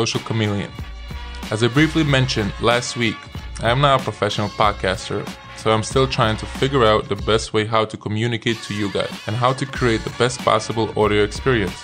[0.00, 0.72] Social Chameleon.
[1.50, 3.18] As I briefly mentioned last week,
[3.62, 5.28] I am not a professional podcaster,
[5.58, 8.90] so I'm still trying to figure out the best way how to communicate to you
[8.90, 11.78] guys and how to create the best possible audio experience.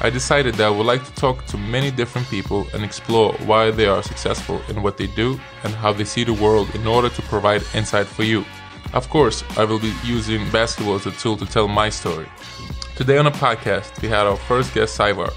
[0.00, 3.72] I decided that I would like to talk to many different people and explore why
[3.72, 7.08] they are successful in what they do and how they see the world in order
[7.08, 8.44] to provide insight for you.
[8.92, 12.28] Of course, I will be using basketball as a tool to tell my story.
[12.94, 15.32] Today on the podcast, we had our first guest, Sævar,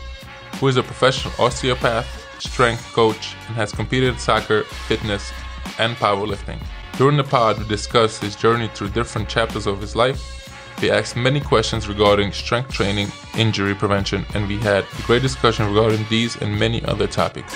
[0.55, 2.08] who is a professional osteopath,
[2.40, 5.32] strength coach, and has competed in soccer, fitness,
[5.80, 6.60] and powerlifting.
[6.98, 10.38] During the pod, we discussed his journey through different chapters of his life.
[10.82, 15.68] We asked many questions regarding strength training, injury prevention, and we had a great discussion
[15.68, 17.55] regarding these and many other topics.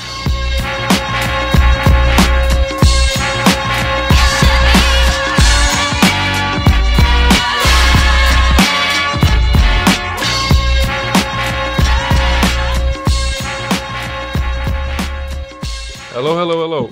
[16.16, 16.90] Hello, hello, hello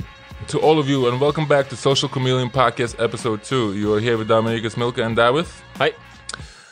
[0.49, 3.73] to all of you, and welcome back to Social Chameleon Podcast Episode 2.
[3.73, 5.45] You are here with Dominykas Milka and David.
[5.77, 5.93] Hi.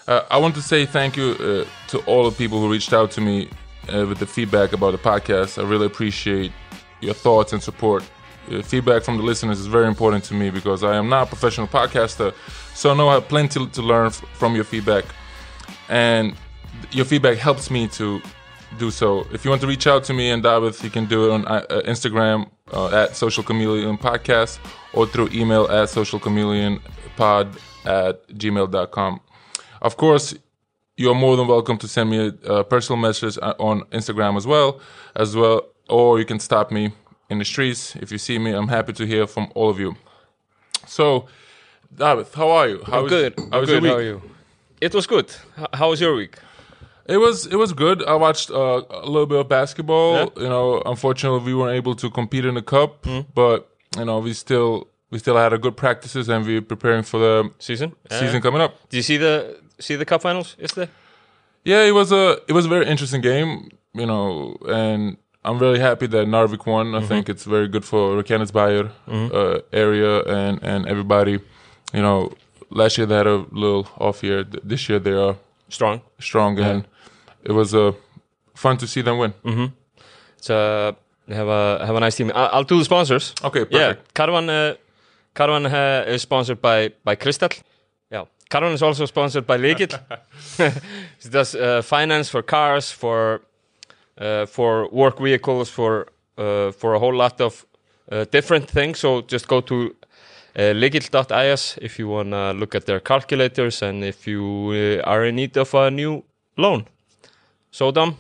[0.05, 3.09] Uh, I want to say thank you uh, to all the people who reached out
[3.11, 3.47] to me
[3.87, 5.63] uh, with the feedback about the podcast.
[5.63, 6.51] I really appreciate
[6.99, 8.03] your thoughts and support.
[8.51, 11.29] Uh, feedback from the listeners is very important to me because I am not a
[11.29, 12.33] professional podcaster,
[12.75, 15.05] so I know I have plenty to learn f- from your feedback,
[15.87, 16.35] and
[16.91, 18.21] your feedback helps me to
[18.81, 19.27] do so.
[19.31, 21.45] If you want to reach out to me and David, you can do it on
[21.45, 24.57] uh, uh, Instagram uh, at Social Chameleon Podcast
[24.93, 27.45] or through email at socialchameleonpod
[27.85, 29.19] at gmail.com.
[29.83, 30.33] Of course,
[30.97, 34.47] you're more than welcome to send me a, a personal message uh, on Instagram as
[34.47, 34.79] well,
[35.15, 35.57] as well,
[35.87, 36.91] or you can stop me
[37.29, 38.51] in the streets if you see me.
[38.51, 39.95] I'm happy to hear from all of you.
[40.87, 41.27] So,
[41.95, 42.83] David, how are you?
[42.87, 43.33] How I'm was- good.
[43.37, 43.83] How I'm was good.
[43.83, 44.21] your How are you?
[44.81, 45.27] It was good.
[45.73, 46.35] How was your week?
[47.07, 48.03] It was it was good.
[48.05, 50.13] I watched uh, a little bit of basketball.
[50.15, 50.43] Yeah.
[50.43, 53.21] You know, unfortunately, we weren't able to compete in the cup, Hmm.
[53.33, 53.67] but
[53.97, 57.51] you know, we still we still had a good practices and we're preparing for the
[57.59, 57.91] Season?
[58.09, 58.71] season coming up.
[58.89, 60.89] Did you see the see the cup finals yesterday?
[61.65, 63.69] Yeah, it was a it was a very interesting game.
[63.93, 66.85] You know, and I'm really happy that Njarðvík won.
[66.87, 67.03] Mm-hmm.
[67.03, 71.39] I think it's very good for Reykjanesbær uh, area and and everybody.
[71.93, 72.31] You know,
[72.69, 74.45] last year they had a little off year.
[74.45, 75.35] This year they are
[75.71, 76.01] Strong.
[76.19, 76.87] strong and
[77.43, 77.91] it was uh,
[78.53, 79.33] fun to see them win.
[80.41, 82.31] So uh, have a have a nice team.
[82.35, 83.33] I'll do the sponsors.
[83.43, 83.73] Okay, perfect.
[83.73, 84.49] Yeah, Caravan.
[84.49, 84.73] Uh,
[85.33, 87.49] Caravan uh, is sponsored by by Crystal.
[88.09, 89.99] Yeah, Caravan is also sponsored by Lykill.
[90.59, 93.41] it does uh, finance for cars, for
[94.17, 97.65] uh, for work vehicles, for uh, for a whole lot of
[98.11, 98.99] uh, different things.
[98.99, 99.95] So just go to
[100.55, 105.25] uh, lykill.is if you want to look at their calculators and if you uh, are
[105.25, 106.23] in need of a new
[106.57, 106.85] loan.
[107.71, 108.17] So Dom,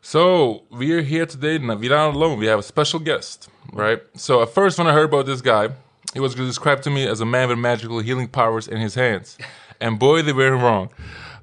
[0.00, 1.56] So we are here today.
[1.56, 2.38] and We're not alone.
[2.38, 4.00] We have a special guest, right?
[4.16, 5.70] So at first, when I heard about this guy,
[6.12, 9.36] he was described to me as a man with magical healing powers in his hands,
[9.80, 10.90] and boy, they were wrong.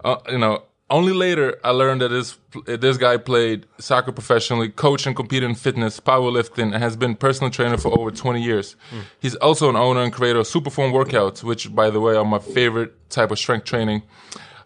[0.06, 5.07] Uh, you know, only later I learned that this this guy played soccer professionally, coached
[5.07, 8.75] and competed in fitness, powerlifting, and has been personal trainer for over 20 years.
[9.19, 12.40] He's also an owner and creator of Superform Workouts, which, by the way, are my
[12.40, 14.03] favorite type of strength training.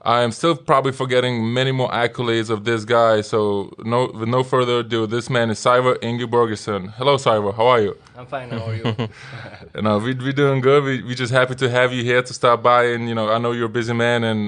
[0.06, 3.22] I am still probably forgetting many more accolades of this guy.
[3.22, 6.92] So, no, with no further ado, this man is Sævar Ingeborgsson.
[6.94, 7.56] Hello, Sævar.
[7.56, 7.98] How are you?
[8.16, 8.50] I'm fine.
[8.52, 8.84] How are you?
[9.76, 10.84] You know, we we doing good.
[10.84, 13.40] We we just happy to have you here to stop by, and you know, I
[13.40, 14.42] know you're a busy man, and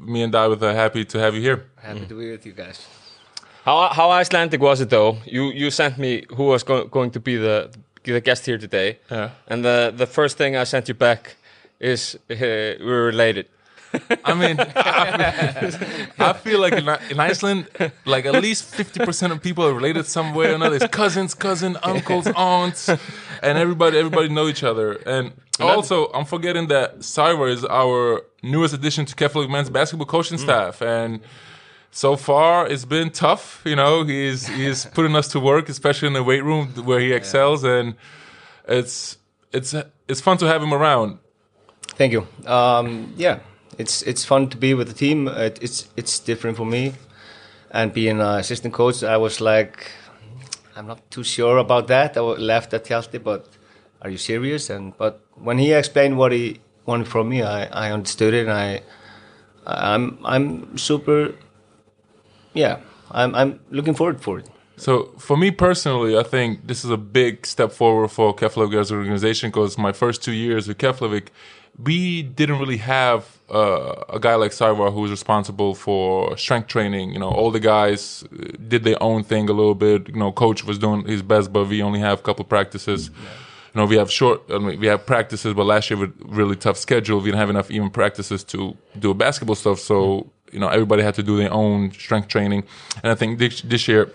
[0.00, 1.58] me and David are happy to have you here.
[1.82, 2.78] Happy to be with you guys.
[3.64, 5.16] how how Icelandic was it though?
[5.26, 7.68] You you sent me who was go- going to be the
[8.04, 8.98] the guest here today.
[9.10, 9.30] Yeah.
[9.48, 11.36] And the the first thing I sent you back
[11.80, 12.34] is uh,
[12.86, 13.46] we're related.
[14.24, 17.68] I mean, I feel, I feel like in, in Iceland,
[18.04, 20.76] like at least fifty percent of people are related some way or another.
[20.76, 24.92] It's cousins, cousin, uncles, aunts, and everybody everybody know each other.
[25.06, 30.38] And also, I'm forgetting that Sævar is our newest addition to Keflavik men's basketball coaching
[30.38, 31.20] staff, and
[31.90, 33.62] so far it's been tough.
[33.64, 37.12] You know, he's he's putting us to work, especially in the weight room where he
[37.12, 37.94] excels, and
[38.66, 39.18] it's
[39.52, 39.74] it's
[40.08, 41.18] it's fun to have him around.
[41.96, 42.26] Thank you.
[42.46, 43.38] Um, yeah,
[43.78, 45.28] it's it's fun to be with the team.
[45.28, 46.92] It, it's it's different for me,
[47.70, 49.90] and being an assistant coach, I was like,
[50.76, 52.16] I'm not too sure about that.
[52.16, 53.48] I left at Hjalti, but
[54.02, 54.70] are you serious?
[54.70, 58.52] And but when he explained what he wanted from me, I, I understood it, and
[58.52, 58.82] I
[59.66, 61.34] I'm I'm super.
[62.52, 62.80] Yeah,
[63.10, 64.48] I'm I'm looking forward for it.
[64.76, 68.90] So for me personally, I think this is a big step forward for Keflavik as
[68.90, 71.28] an organization because my first two years with Keflavik,
[71.82, 77.12] we didn't really have uh, a guy like Sævar who was responsible for strength training.
[77.12, 80.08] You know, all the guys uh, did their own thing a little bit.
[80.08, 83.10] You know, coach was doing his best, but we only have a couple practices.
[83.74, 86.54] You know, we have short, I mean, we have practices, but last year with really
[86.54, 89.80] tough schedule, we didn't have enough even practices to do basketball stuff.
[89.80, 92.62] So, you know, everybody had to do their own strength training.
[93.02, 94.12] And I think this, this year,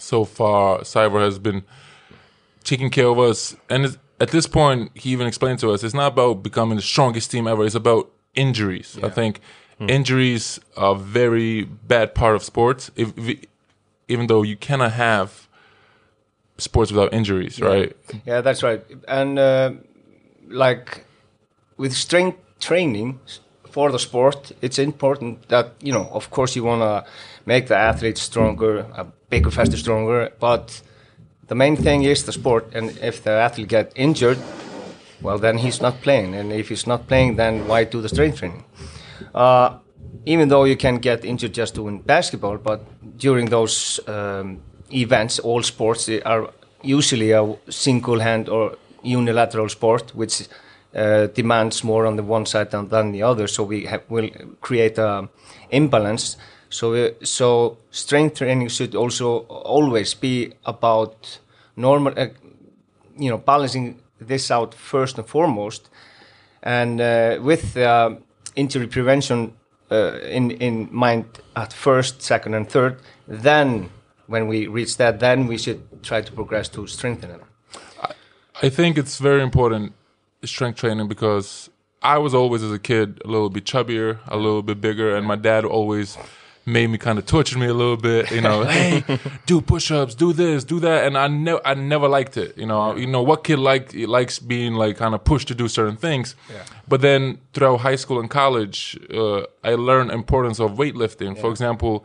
[0.00, 1.62] so far, Sævar has been
[2.64, 3.54] taking care of us.
[3.68, 6.82] And it's- at this point, he even explained to us, it's not about becoming the
[6.82, 7.64] strongest team ever.
[7.64, 8.98] It's about injuries.
[9.02, 9.40] I think
[9.88, 12.90] injuries are a very bad part of sports.
[12.96, 13.44] If, if,
[14.08, 15.48] even though you cannot have
[16.58, 17.96] sports without injuries, right?
[18.26, 18.84] Yeah, that's right.
[19.08, 19.72] And uh,
[20.48, 21.04] like
[21.78, 23.20] with strength training
[23.70, 27.10] for the sport, it's important that you know, of course, you want to
[27.46, 30.30] make the athlete stronger, uh, bigger, faster, stronger.
[30.38, 30.82] But
[31.50, 34.38] the main thing is the sport, and if the athlete get injured,
[35.20, 36.32] well, then he's not playing.
[36.36, 38.64] And if he's not playing, then why do the strength training?
[39.34, 39.78] Uh,
[40.26, 42.80] even though you can get injured just doing basketball, but
[43.18, 44.62] during those um,
[44.94, 46.50] events, all sports are
[46.82, 50.46] usually a single hand or unilateral sport, which
[50.94, 53.48] uh, demands more on the one side than, than the other.
[53.48, 54.30] So we will
[54.60, 55.28] create a
[55.70, 56.36] imbalance.
[56.70, 61.40] So so strength training should also always be about
[61.76, 62.28] normal, uh,
[63.18, 65.90] you know, balancing this out first and foremost
[66.62, 68.14] and uh, with uh,
[68.54, 69.52] injury prevention
[69.90, 71.24] uh, in in mind
[71.56, 73.90] at first, second, and third, then
[74.26, 77.40] when we reach that, then we should try to progress to strengthen it.
[78.62, 79.92] I think it's very important
[80.44, 81.70] strength training because
[82.02, 85.26] I was always as a kid a little bit chubbier, a little bit bigger, and
[85.26, 86.16] my dad always
[86.70, 88.30] made me kind of torture me a little bit.
[88.30, 89.04] You know, hey,
[89.46, 92.56] do push-ups, do this, do that, and I never, I never liked it.
[92.56, 95.68] You know, you know what kid like likes being like kind of pushed to do
[95.68, 96.34] certain things.
[96.50, 96.62] Yeah.
[96.88, 101.38] But then throughout high school and college, uh, I learned importance of weightlifting.
[101.40, 102.04] For example,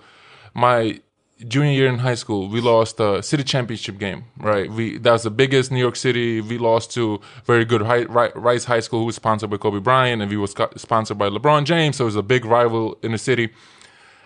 [0.53, 0.99] my
[1.47, 4.25] junior year in high school, we lost a city championship game.
[4.37, 6.41] Right, we that was the biggest New York City.
[6.41, 9.79] We lost to very good Hi- Ri- Rice High School, who was sponsored by Kobe
[9.79, 11.97] Bryant, and we was sponsored by LeBron James.
[11.97, 13.49] So it was a big rival in the city.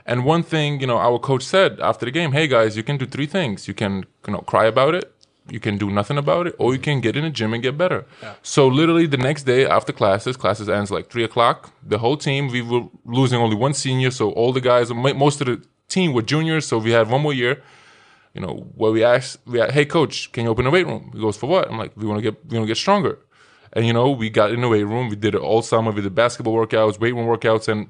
[0.09, 2.97] And one thing, you know, our coach said after the game, "Hey guys, you can
[2.97, 3.67] do three things.
[3.69, 3.93] You can,
[4.25, 5.05] you know, cry about it."
[5.55, 7.75] You can do nothing about it, or you can get in the gym and get
[7.83, 8.01] better.
[8.43, 11.57] So literally, the next day after classes, classes ends like three o'clock.
[11.93, 12.83] The whole team, we were
[13.19, 14.93] losing only one senior, so all the guys,
[15.25, 15.57] most of the
[15.95, 16.65] team were juniors.
[16.69, 17.55] So we had one more year.
[18.35, 21.03] You know, where we asked, we asked, "Hey coach, can you open the weight room?"
[21.13, 23.15] He goes, "For what?" I'm like, "We want to get, we want to get stronger."
[23.73, 25.05] And you know, we got in the weight room.
[25.13, 25.91] We did it all summer.
[25.91, 27.89] We did basketball workouts, weight room workouts, and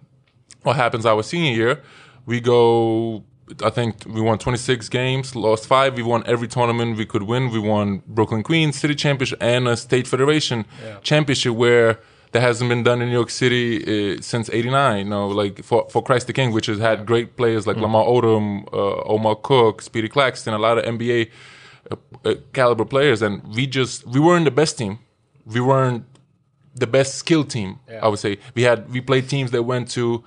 [0.63, 1.83] what happens our senior year?
[2.29, 3.23] We go.
[3.63, 5.95] I think we won 26 games, lost five.
[5.95, 7.49] We won every tournament we could win.
[7.49, 10.65] We won Brooklyn Queens City Championship and a State Federation
[11.01, 11.99] Championship, where
[12.31, 14.99] that hasn't been done in New York City uh, since '89.
[14.99, 18.05] You know, like for for Christ the King, which has had great players like Lamar
[18.05, 21.31] Odom, uh, Omar Cook, Speedy Claxton, a lot of NBA
[21.89, 21.95] uh,
[22.25, 24.99] uh, caliber players, and we just we weren't the best team.
[25.47, 26.05] We weren't
[26.75, 27.79] the best skill team.
[28.03, 30.23] I would say we had we played teams that went to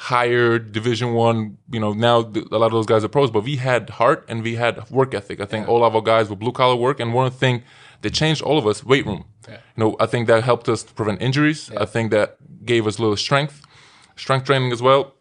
[0.00, 1.58] higher Division One.
[1.70, 4.42] You know, now a lot of those guys are pros, but we had heart and
[4.42, 5.40] we had work ethic.
[5.40, 7.62] I think all of our guys were blue collar work, and one thing
[8.02, 9.24] that changed all of us weight room.
[9.76, 11.70] You know, I think that helped us prevent injuries.
[11.76, 13.60] I think that gave us a little strength,
[14.16, 15.14] strength training as well.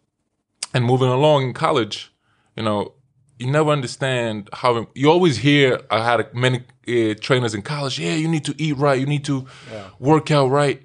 [0.74, 2.14] And moving along in college,
[2.56, 2.94] you know,
[3.40, 5.82] you never understand how you always hear.
[5.90, 8.00] I had many uh, trainers in college.
[8.00, 9.00] Yeah, you need to eat right.
[9.00, 9.46] You need to
[10.00, 10.84] work out right.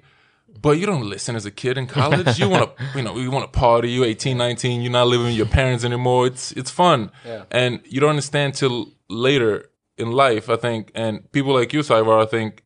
[0.65, 2.39] But you don't listen as a kid in college.
[2.39, 3.91] You want to, you know, you want to party.
[3.91, 4.81] You're 18, 19.
[4.81, 6.25] You're not living with your parents anymore.
[6.25, 7.11] It's it's fun,
[7.51, 10.49] and you don't understand till later in life.
[10.49, 12.63] I think, and people like you, Sævar, I think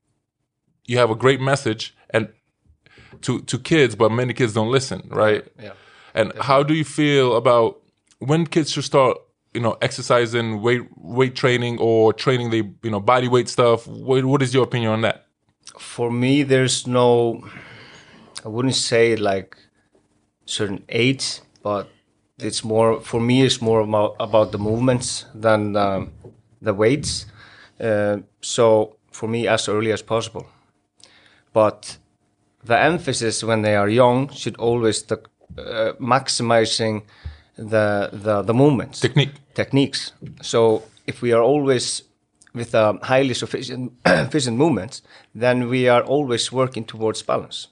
[0.85, 2.29] you have a great message and
[3.23, 5.45] to to kids, but many kids don't listen, right?
[5.61, 5.73] Yeah.
[6.13, 7.81] And how do you feel about
[8.19, 9.17] when kids should start,
[9.53, 13.87] you know, exercising, weight weight training, or training the you know body weight stuff?
[13.87, 15.25] What, what is your opinion on that?
[15.77, 17.43] For me, there's no,
[18.45, 19.57] I wouldn't say like
[20.45, 21.87] certain age, but
[22.39, 23.43] it's more for me.
[23.45, 26.11] It's more about about the movements than um,
[26.61, 27.25] the weights.
[27.79, 30.45] Uh, so for me, as early as possible.
[31.53, 31.97] But
[32.63, 35.17] the emphasis when they are young should always the
[35.57, 37.03] uh, maximizing
[37.57, 39.33] the the the movements Technique.
[39.53, 40.13] techniques.
[40.41, 42.03] So if we are always
[42.53, 45.01] with a highly sufficient efficient movements,
[45.35, 47.67] then we are always working towards balance.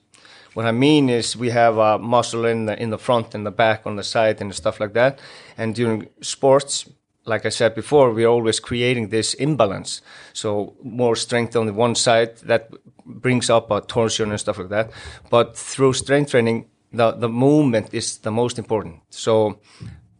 [0.53, 3.51] What I mean is we have a muscle in the in the front and the
[3.51, 5.19] back on the side and stuff like that.
[5.57, 6.89] And during sports,
[7.25, 10.01] like I said before, we're always creating this imbalance.
[10.33, 12.69] So more strength on the one side that
[13.05, 14.91] brings up a torsion and stuff like that.
[15.29, 19.01] But through strength training, the the movement is the most important.
[19.09, 19.59] So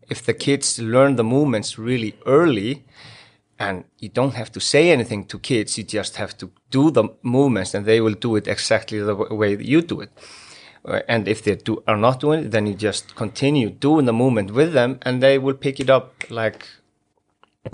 [0.10, 2.86] if the kids learn the movements really early,
[3.59, 7.03] and you don't have to say anything to kids, you just have to do the
[7.21, 10.09] movements, and they will do it exactly the way that you do it.
[10.85, 14.13] Uh, And if they do, are not doing it, then you just continue doing the
[14.13, 16.65] movement with them, and they will pick it up like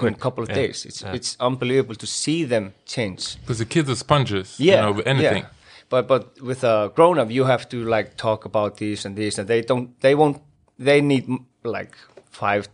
[0.01, 0.85] in a couple of days.
[0.85, 3.37] It's it's unbelievable to see them change.
[3.41, 4.55] Because the kids are sponges.
[4.59, 5.43] Yeah, You know, with anything.
[5.43, 5.49] yeah.
[5.89, 9.39] But but with a grown up, you have to like talk about this and this,
[9.39, 9.87] and they don't.
[9.99, 10.37] They won't.
[10.79, 11.25] They need
[11.63, 11.91] like
[12.31, 12.67] five,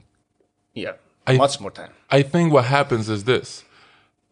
[0.73, 0.93] yeah,
[1.33, 1.91] I- much more time.
[2.09, 3.63] I think what happens is this.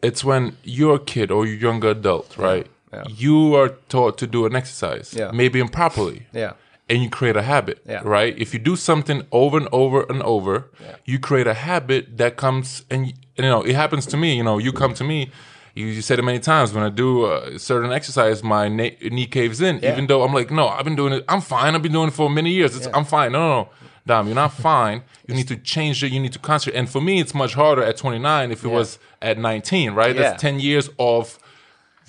[0.02, 2.68] It's when you're a kid or you're a young adult, right?
[2.94, 3.04] yeah.
[3.08, 5.32] You are taught to do an exercise, Yeah.
[5.34, 6.28] maybe improperly.
[6.34, 6.54] Yeah,
[6.90, 8.02] and you create a habit, Yeah.
[8.06, 8.34] right?
[8.38, 10.70] If you do something over and over and over,
[11.06, 13.14] you create a habit that comes and, you
[13.52, 14.30] know it happens to me.
[14.38, 15.32] You know, you come to me.
[15.76, 19.28] You, you said it many times when I do a certain exercise, my na- knee
[19.28, 19.80] caves in.
[19.80, 19.92] Yeah.
[19.92, 21.24] Even though I'm like, no, I've been doing it.
[21.30, 21.76] I'm fine.
[21.76, 22.76] I've been doing it for many years.
[22.78, 23.32] It's, I'm fine.
[23.34, 23.70] No, no, no,
[24.08, 25.04] Dom, you're not fine.
[25.28, 26.12] You need to change it.
[26.12, 26.80] You need to concentrate.
[26.80, 30.16] And for me, it's much harder at 29 if it was at 19, right?
[30.16, 30.22] Yeah.
[30.22, 31.38] That's 10 years of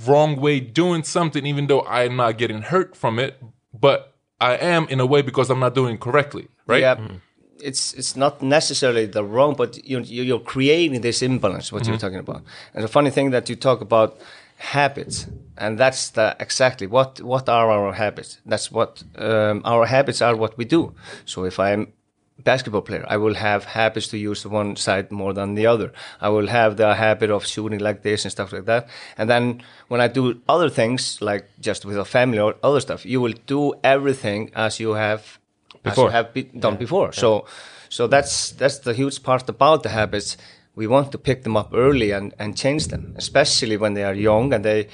[0.06, 3.42] wrong way doing something, even though I'm not getting hurt from it,
[3.78, 6.80] but I am in a way because I'm not doing it correctly, right?
[6.80, 6.96] yeah.
[6.96, 7.16] Mm-hmm.
[7.60, 11.72] It's it's not necessarily the wrong, but you you- you're creating this imbalance.
[11.72, 12.06] What you're mm-hmm.
[12.06, 14.16] talking about, and the funny thing that you talk about
[14.58, 18.40] habits, and that's the exactly what what are our habits.
[18.44, 20.36] That's what um, our habits are.
[20.36, 20.94] What we do.
[21.24, 21.92] So if I'm
[22.44, 25.92] basketball player, I will have habits to use one side more than the other.
[26.20, 28.88] I will have the habit of shooting like this and stuff like that.
[29.16, 33.04] And then when I do other things, like just with a family or other stuff,
[33.04, 35.38] you will do everything as you have
[35.84, 36.10] as you Before.
[36.10, 37.12] have be, done before.
[37.12, 37.46] So,
[37.88, 40.36] so that's that's the huge part about the habits.
[40.78, 44.14] We want to pick them up early and, and change them, especially when they are
[44.14, 44.86] young and they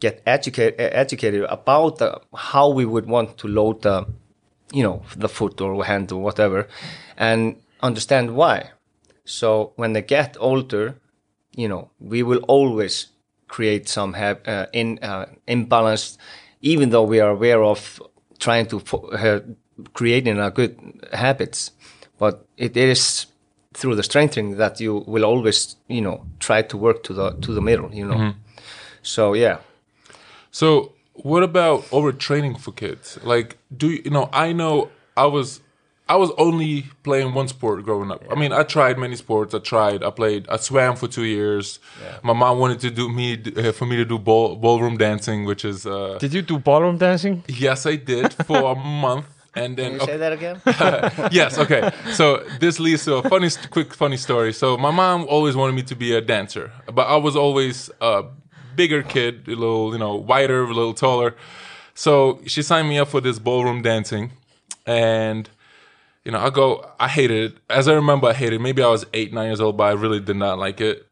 [0.00, 4.06] get educate, educated about the, how we would want to load the,
[4.72, 6.66] you know, the foot or hand or whatever,
[7.16, 8.70] and understand why.
[9.24, 10.96] So when they get older,
[11.54, 13.06] you know, we will always
[13.46, 16.18] create some uh, in uh, imbalance,
[16.60, 18.02] even though we are aware of
[18.40, 18.82] trying to
[19.12, 19.40] uh,
[19.92, 20.76] creating a good
[21.12, 21.70] habits.
[22.18, 23.26] But it is
[23.74, 27.52] through the strengthening that you will always, you know, try to work to the to
[27.52, 27.92] the middle.
[27.94, 28.34] You know.
[29.02, 29.58] So yeah,
[30.50, 33.18] So, what about overtraining for kids?
[33.22, 34.28] Like, do you, you know?
[34.32, 35.60] I know I was,
[36.08, 38.22] I was only playing one sport growing up.
[38.30, 39.54] I mean, I tried many sports.
[39.54, 40.02] I tried.
[40.02, 40.46] I played.
[40.50, 41.78] I swam for two years.
[42.22, 45.64] My mom wanted to do me uh, for me to do ball, ballroom dancing, which
[45.64, 47.42] is uh, Did you do ballroom dancing?
[47.48, 48.74] yes, I did for a
[49.06, 50.60] month, and then can you say that again?
[51.32, 51.90] yes, okay.
[52.12, 54.52] So this leads to a funny, quick, funny story.
[54.52, 58.24] So my mom always wanted me to be a dancer, but I was always a
[58.76, 61.34] bigger kid, a little, you know, wider, a little taller.
[61.94, 64.32] So she signed me up for this ballroom dancing,
[64.86, 65.50] and
[66.24, 67.58] you know, I go, I hated it.
[67.68, 68.60] As I remember, I hated it.
[68.60, 71.09] Maybe I was eight, nine years old, but I really did not like it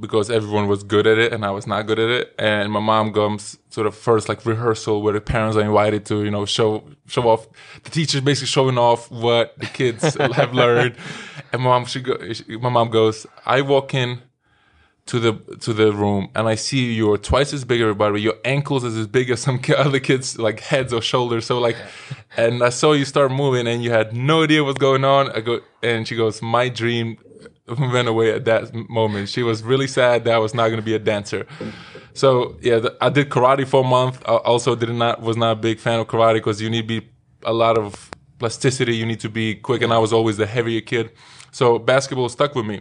[0.00, 2.34] because everyone was good at it and I was not good at it.
[2.38, 6.24] And my mom comes to the first like rehearsal where the parents are invited to,
[6.24, 7.46] you know, show show off.
[7.84, 10.96] The teacher's basically showing off what the kids have learned.
[11.52, 14.22] And mom, she go, she, my mom goes, I walk in
[15.06, 18.20] to the to the room and I see you're twice as big everybody.
[18.20, 21.46] Your ankles is as big as some other kids like heads or shoulders.
[21.46, 21.76] So like,
[22.36, 25.30] and I saw you start moving and you had no idea what's going on.
[25.32, 27.18] I go and she goes, my dream
[27.78, 29.28] went away at that moment.
[29.28, 31.46] She was really sad that I was not going to be a dancer.
[32.14, 34.22] So yeah, I did karate for a month.
[34.26, 37.00] I also did not was not a big fan of karate because you need to
[37.00, 37.08] be
[37.44, 38.96] a lot of plasticity.
[38.96, 41.10] You need to be quick, and I was always the heavier kid.
[41.52, 42.80] So basketball stuck with me.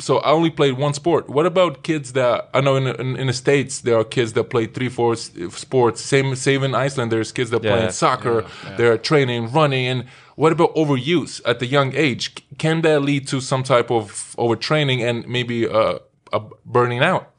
[0.00, 1.30] So I only played one sport.
[1.30, 4.44] What about kids that I know in in, in the states there are kids that
[4.50, 6.00] play three, four sports.
[6.00, 7.12] Same same in Iceland.
[7.12, 7.86] There's kids that play Yeah.
[7.86, 8.44] in soccer.
[8.76, 10.04] They're training, running, and
[10.36, 12.34] what about overuse at the young age?
[12.58, 15.98] Can that lead to some type of overtraining and maybe uh,
[16.32, 17.30] a burning out?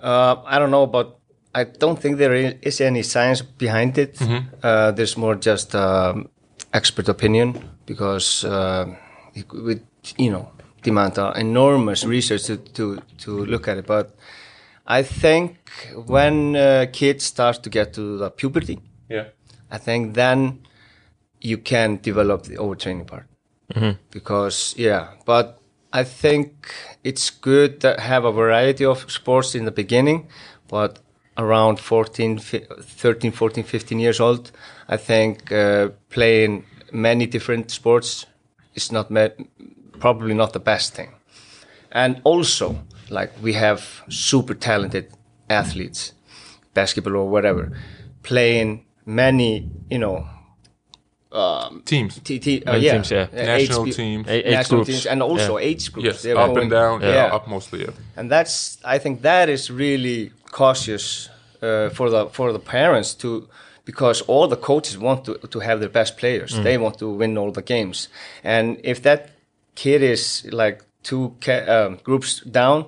[0.00, 1.18] Uh, I don't know, but
[1.54, 4.20] I don't think there is any science behind it.
[4.62, 6.28] Uh, there's more just um,
[6.72, 8.94] expert opinion because uh,
[9.34, 9.82] it would,
[10.18, 10.50] you know,
[10.82, 13.86] demand uh, enormous research to, to, to look at it.
[13.86, 14.14] But
[14.86, 15.56] I think
[16.06, 19.24] when uh, kids start to get to the puberty, Yeah.
[19.70, 20.60] I think then
[21.40, 23.26] you can develop the overtraining part.
[24.10, 25.60] Because, yeah, but
[25.92, 26.72] I think
[27.04, 30.28] it's good to have a variety of sports in the beginning,
[30.68, 31.00] but
[31.38, 34.50] around 14, 13, 14, 15 years old,
[34.88, 38.26] I think uh, playing many different sports
[38.74, 39.30] is not me-
[39.98, 41.14] probably not the best thing.
[41.92, 45.12] And also, like we have super talented
[45.48, 46.12] athletes
[46.74, 47.72] basketball or whatever,
[48.22, 50.28] playing many, you know,
[51.84, 52.20] Teams.
[52.24, 53.26] T, T, uh, yeah, teams, yeah.
[53.32, 54.28] uh, National age, teams.
[54.28, 54.88] A- age national groups.
[54.90, 55.68] teams, and also Yeah.
[55.70, 56.06] age groups.
[56.06, 57.00] Yes, They're up going- and down.
[57.02, 57.36] Yeah, yeah.
[57.36, 57.80] up mostly.
[57.80, 57.90] Yeah.
[58.16, 61.28] and that's I think that is really cautious
[61.62, 63.28] uh, for the for the parents to
[63.84, 66.52] because all the coaches want to to have their best players.
[66.62, 68.08] They want to win all the games,
[68.44, 69.20] and if that
[69.74, 72.84] kid is like two ca- um, groups down,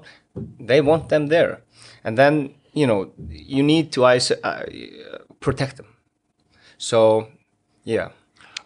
[0.66, 1.58] they want them there,
[2.04, 3.10] and then you know
[3.56, 4.62] you need to iso- uh,
[5.40, 5.86] protect them.
[6.78, 7.26] So
[7.84, 8.08] yeah,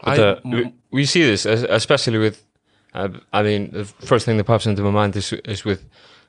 [0.04, 2.42] But I- we, we see this, especially with.
[2.94, 5.80] Uh, I mean, the first thing that pops into my mind is is with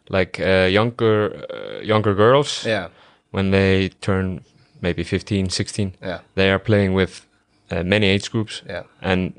[0.10, 2.88] like uh, younger uh, younger girls yeah,
[3.32, 4.40] when they turn
[4.82, 5.94] maybe 15, 16.
[6.02, 7.26] yeah, They are playing with
[7.72, 9.34] uh, many age groups yeah, and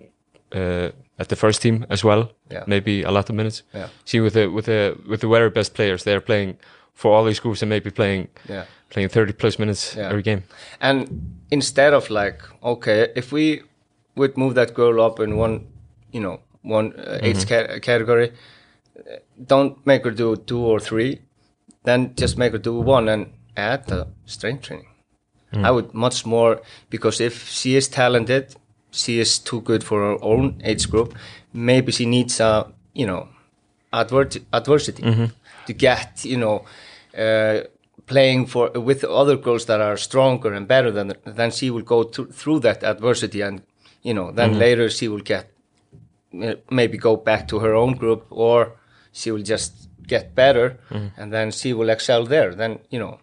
[0.54, 0.88] uh,
[1.18, 2.28] at the first team as well.
[2.52, 2.64] Yeah.
[2.66, 3.62] Maybe a lot of minutes.
[3.74, 6.56] yeah, See with the with the with the very best players, they are playing
[6.94, 8.64] for all these groups and maybe playing yeah.
[8.90, 10.10] playing 30 plus minutes Yeah.
[10.10, 10.42] every game.
[10.80, 11.06] And
[11.50, 13.62] instead of like, okay, if we
[14.16, 15.66] would move that girl up in one,
[16.12, 18.32] you know, one uh, age ca- category,
[19.46, 21.20] don't make her do two or three,
[21.84, 24.86] then just make her do one and add the strength training.
[25.56, 28.56] I would much more because if she is talented,
[28.90, 31.14] she is too good for her own age group.
[31.52, 33.28] Maybe she needs a, you know,
[33.92, 35.02] advert- adversity
[35.66, 36.64] to get, you know,
[37.16, 37.60] uh,
[38.06, 42.02] playing for with other girls that are stronger and better than then she will go
[42.02, 43.62] thr- through that adversity and
[44.04, 44.60] you know then mm-hmm.
[44.66, 45.44] later she will get
[46.70, 48.58] maybe go back to her own group or
[49.12, 49.72] she will just
[50.06, 51.20] get better mm-hmm.
[51.20, 53.18] and then she will excel there then you know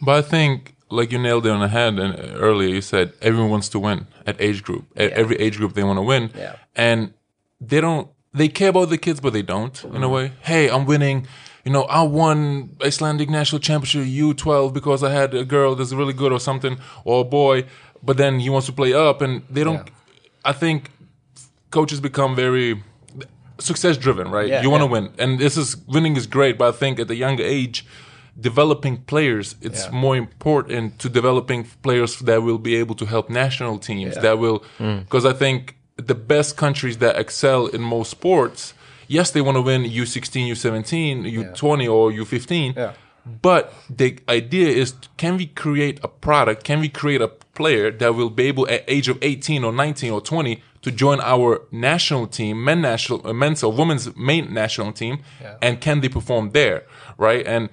[0.00, 3.50] But I think, like you nailed it on the head, and earlier you said everyone
[3.50, 4.84] wants to win at age group.
[4.96, 6.56] At every age group, they want to win, Yeah.
[6.76, 7.14] and
[7.60, 8.08] they don't.
[8.32, 9.76] They care about the kids, but they don't.
[9.84, 10.10] In a mm-hmm.
[10.10, 11.26] way, hey, I'm winning.
[11.64, 16.12] You know, I won Icelandic national championship U12 because I had a girl that's really
[16.12, 17.64] good or something, or a boy.
[18.04, 19.88] But then he wants to play up, and they don't.
[20.44, 20.90] I think
[21.70, 22.82] coaches become very
[23.58, 24.48] success driven, right?
[24.48, 24.92] Yeah, you want to yeah.
[24.92, 27.86] win, and this is winning is great, but I think at the younger age,
[28.38, 29.92] developing players, it's Yeah.
[29.92, 34.16] more important to developing players that will be able to help national teams.
[34.16, 35.00] That will, mm.
[35.04, 38.74] because I think the best countries that excel in most sports,
[39.08, 42.76] yes, they want to win U16, U17, U20, or U15.
[42.76, 42.92] Yeah.
[43.40, 46.64] But the idea is, can we create a product?
[46.64, 50.12] Can we create a player that will be able, at age of 18 or 19
[50.12, 54.92] or 20, to join our national team, men national, uh, men's or women's main national
[54.92, 55.18] team,
[55.62, 56.84] and can they perform there,
[57.16, 57.46] right?
[57.46, 57.70] And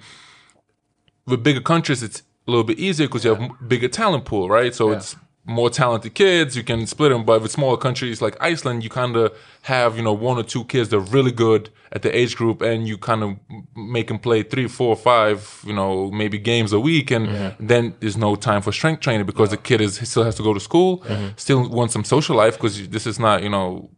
[1.26, 4.74] with bigger countries, it's a little bit easier because you have bigger talent pool, right?
[4.74, 6.56] So it's more talented kids.
[6.56, 7.24] You can split them.
[7.24, 10.64] But with smaller countries like Iceland, you kind of have you know one or two
[10.64, 13.36] kids that are really good at the age group, and you kind of
[13.76, 17.66] make them play three, four, five, you know, maybe games a week, and mm-hmm.
[17.66, 20.54] then there's no time for strength training because the kid is still has to go
[20.54, 21.28] to school, mm-hmm.
[21.36, 23.90] still wants some social life because this is not you know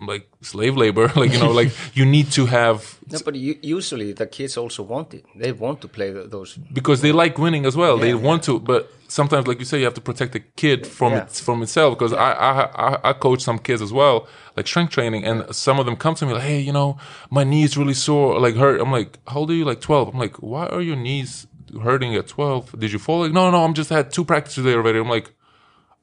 [0.00, 4.26] like slave labor like you know like you need to have no, but usually the
[4.26, 7.76] kids also want it they want to play th- those because they like winning as
[7.76, 7.96] well.
[7.96, 10.86] they Yeah, want to, but sometimes, like you say, you have to protect the kid
[10.86, 11.22] from Yeah.
[11.22, 11.96] its from itself.
[11.96, 12.50] Because I, I
[12.88, 16.14] I I coach some kids as well, like strength training, and some of them come
[16.16, 16.98] to me like, "Hey, you know,
[17.30, 20.08] my knees really sore, like hurt." I'm like, "How old are you?" Like twelve.
[20.12, 21.46] I'm like, "Why are your knees
[21.82, 22.62] hurting at twelve?
[22.78, 25.28] Did you fall?" Like, "No, no, I'm just had two practices there already." I'm like,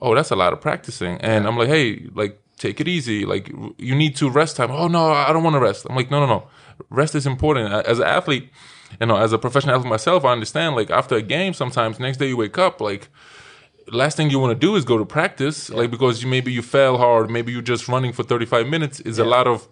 [0.02, 3.26] "Oh, that's a lot of practicing," and I'm like, "Hey, like." Take it easy.
[3.26, 3.45] Like
[3.78, 4.71] you need to rest time.
[4.71, 5.86] Oh no, I don't want to rest.
[5.89, 6.47] I'm like, no, no, no.
[6.89, 7.65] Rest is important.
[7.93, 8.45] As an athlete,
[9.02, 10.78] you know, as a professional athlete myself, I understand.
[10.78, 13.10] Like after a game, sometimes next day you wake up, like
[13.91, 16.62] last thing you want to do is go to practice, like because you maybe you
[16.62, 19.02] fell hard, maybe you're just running for 35 minutes.
[19.02, 19.67] Is a lot of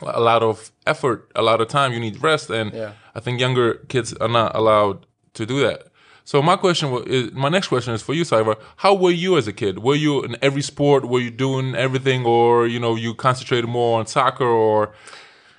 [0.00, 1.92] a lot of effort, a lot of time.
[1.92, 2.92] You need rest, and Yeah.
[3.16, 5.06] I think younger kids are not allowed
[5.38, 5.88] to do that.
[6.26, 8.56] So my question is, my next question is for you, Sævar.
[8.76, 9.78] How were you as a kid?
[9.80, 11.04] Were you in every sport?
[11.04, 14.94] Were you doing everything, or you know, you concentrated more on soccer, or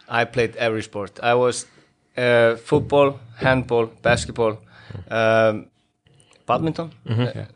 [0.10, 1.20] I played every sport.
[1.22, 1.66] I was
[2.18, 4.58] uh, football, handball, basketball,
[5.12, 5.68] um,
[6.48, 6.92] badminton.
[7.08, 7.14] Uh,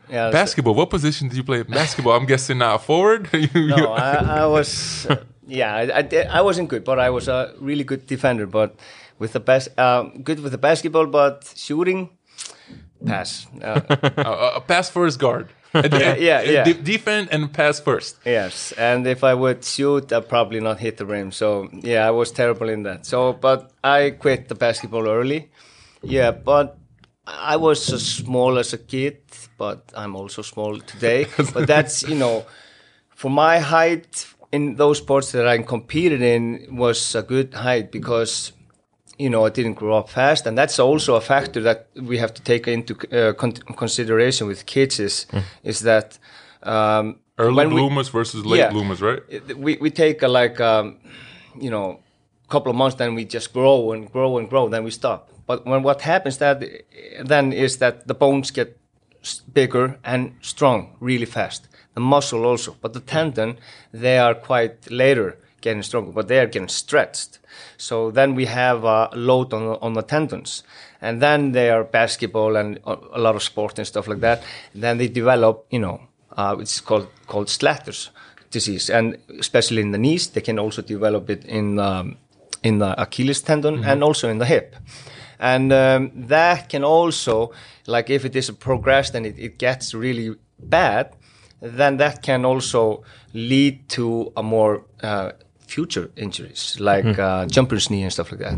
[0.10, 0.76] yeah, so- basketball?
[0.76, 2.14] What position did you play basketball?
[2.16, 3.28] I'm guessing not forward.
[3.56, 5.06] No, I, I was.
[5.10, 5.16] Uh,
[5.48, 8.46] yeah, I, I, did- I wasn't good, but I was a really good defender.
[8.46, 8.76] But
[9.18, 12.10] with the best, um, good with the basketball, but shooting,
[13.06, 13.48] pass.
[13.62, 15.50] Uh, uh, uh, pass first guard.
[15.74, 16.64] Yeah, yeah, yeah.
[16.64, 18.18] De- defend and pass first.
[18.26, 21.32] Yes, and if I would shoot, I'd probably not hit the rim.
[21.32, 23.06] So yeah, I was terrible in that.
[23.06, 25.52] So, but I quit the basketball early.
[26.02, 26.80] Yeah, but
[27.28, 29.22] I was as small as a kid,
[29.60, 31.28] but I'm also small today.
[31.54, 32.46] but that's you know,
[33.16, 38.54] for my height in those sports that I competed in was a good height because
[39.20, 42.34] you know, I didn't grow up fast, and that's also a factor that we have
[42.34, 45.00] to take into uh, con- consideration with kids.
[45.00, 45.28] Is
[45.64, 46.18] is that
[46.64, 48.72] um, Early when we- bloomers versus late Yeah.
[48.72, 49.22] bloomers, right?
[49.58, 50.98] we we take a like um,
[51.62, 52.00] you know
[52.46, 55.30] a couple of months then we just grow and grow and grow then we stop
[55.48, 56.62] but when what happens that
[57.30, 58.78] then is that the bones get
[59.54, 63.58] bigger and strong really fast the muscle also but the tendon
[63.94, 67.39] they are quite later getting stronger but they are getting stretched
[67.88, 70.64] so then we have a load on, the- on the tendons
[71.02, 74.44] and then they are basketball and a lot of sport and stuff like that.
[74.76, 75.98] Then they develop you know
[76.38, 78.12] uh, it's called called Schlatter's
[78.52, 82.18] disease, and especially in the knees, they can also develop it in um,
[82.64, 84.76] in the Achilles tendon and also in the hip,
[85.40, 87.52] and um, that can also,
[87.88, 91.06] like if it is progressed and it, it gets really bad,
[91.62, 95.32] then that can also lead to a more uh,
[95.70, 98.58] future injuries like uh, jumper's knee and stuff like that.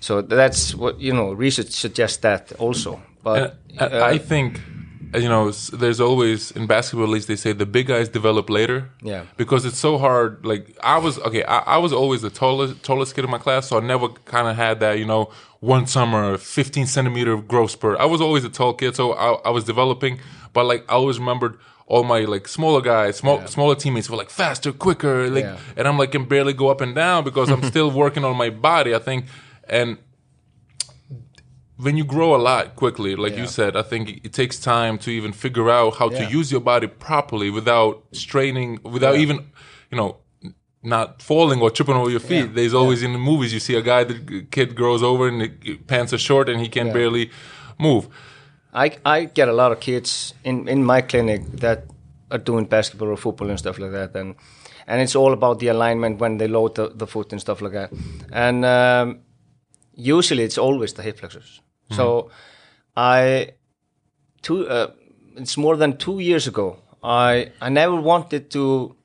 [0.00, 1.32] So that's what you know.
[1.32, 4.60] Research suggests that also, but And I, I think,
[5.14, 8.50] uh, you know, there's always in basketball at least they say the big guys develop
[8.50, 8.90] later.
[9.02, 9.22] Yeah.
[9.36, 10.44] Because it's so hard.
[10.44, 11.42] Like I was okay.
[11.44, 14.46] I, I was always the tallest tallest kid in my class, so I never kind
[14.48, 14.98] of had that.
[14.98, 17.98] You know, one summer, 15 centimeter growth spurt.
[17.98, 20.20] I was always a tall kid, so I, I was developing.
[20.52, 21.58] But like I always remembered.
[21.88, 25.58] All my like smaller guys, small smaller teammates were like faster, quicker, like, Yeah.
[25.76, 28.50] and I'm like can barely go up and down because I'm still working on my
[28.50, 28.92] body.
[28.94, 29.26] I think,
[29.68, 29.98] and
[31.76, 35.10] when you grow a lot quickly, like you said, I think it takes time to
[35.10, 36.24] even figure out how Yeah.
[36.26, 39.36] to use your body properly without straining, without even,
[39.90, 40.16] you know,
[40.82, 42.46] not falling or tripping over your feet.
[42.46, 42.52] Yeah.
[42.54, 45.76] There's always in the movies you see a guy, the kid grows over and the
[45.86, 46.92] pants are short and he can Yeah.
[46.94, 47.30] barely
[47.78, 48.08] move.
[48.76, 51.84] I, I get a lot of kids in, in my clinic that
[52.30, 54.36] are doing basketball or football and stuff like that, and
[54.86, 57.72] and it's all about the alignment when they load the, the foot and stuff like
[57.72, 57.90] that.
[58.30, 59.20] And um,
[59.94, 61.60] usually it's always the hip flexors.
[61.90, 62.30] So
[62.96, 63.50] I
[64.42, 64.90] two uh,
[65.36, 66.78] it's more than two years ago.
[67.02, 68.96] I I never wanted to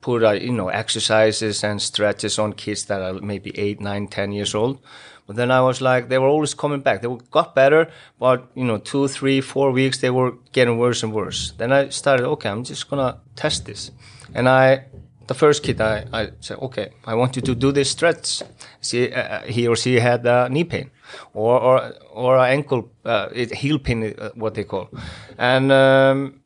[0.00, 4.32] put uh, you know exercises and stretches on kids that are maybe eight, nine, ten
[4.32, 4.78] years old.
[5.30, 7.02] But then I was like, they were always coming back.
[7.02, 7.88] They got better,
[8.18, 11.52] but you know, two, three, four weeks they were getting worse and worse.
[11.56, 13.92] Then I started, okay, I'm just gonna test this,
[14.34, 14.86] and I.
[15.28, 18.42] The first kid, I, I said, okay, I want you to do this stretch.
[18.80, 20.90] See, uh, he or she had uh, knee pain,
[21.32, 24.90] or or or ankle, uh, heel pain, uh, what they call,
[25.38, 26.39] and um,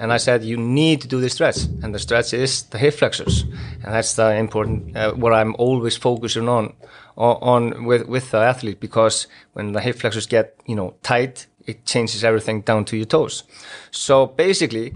[0.00, 1.58] and I said, you need to do the stretch.
[1.82, 3.42] And the stretch is the hip flexors.
[3.84, 6.72] And that's the important, uh, what I'm always focusing on,
[7.18, 11.84] on, with, with the athlete, because when the hip flexors get, you know, tight, it
[11.84, 13.44] changes everything down to your toes.
[13.90, 14.94] So basically,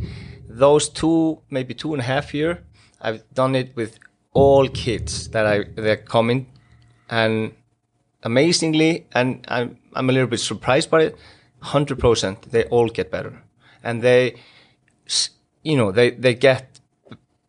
[0.48, 2.62] those two, maybe two and a half year,
[2.98, 3.98] I've done it with
[4.32, 6.46] all kids that I, that come in
[7.10, 7.52] and
[8.22, 11.16] amazingly, and I'm, I'm a little bit surprised by it,
[11.62, 13.42] 100% they all get better.
[13.82, 14.36] And they,
[15.62, 16.80] you know, they, they get,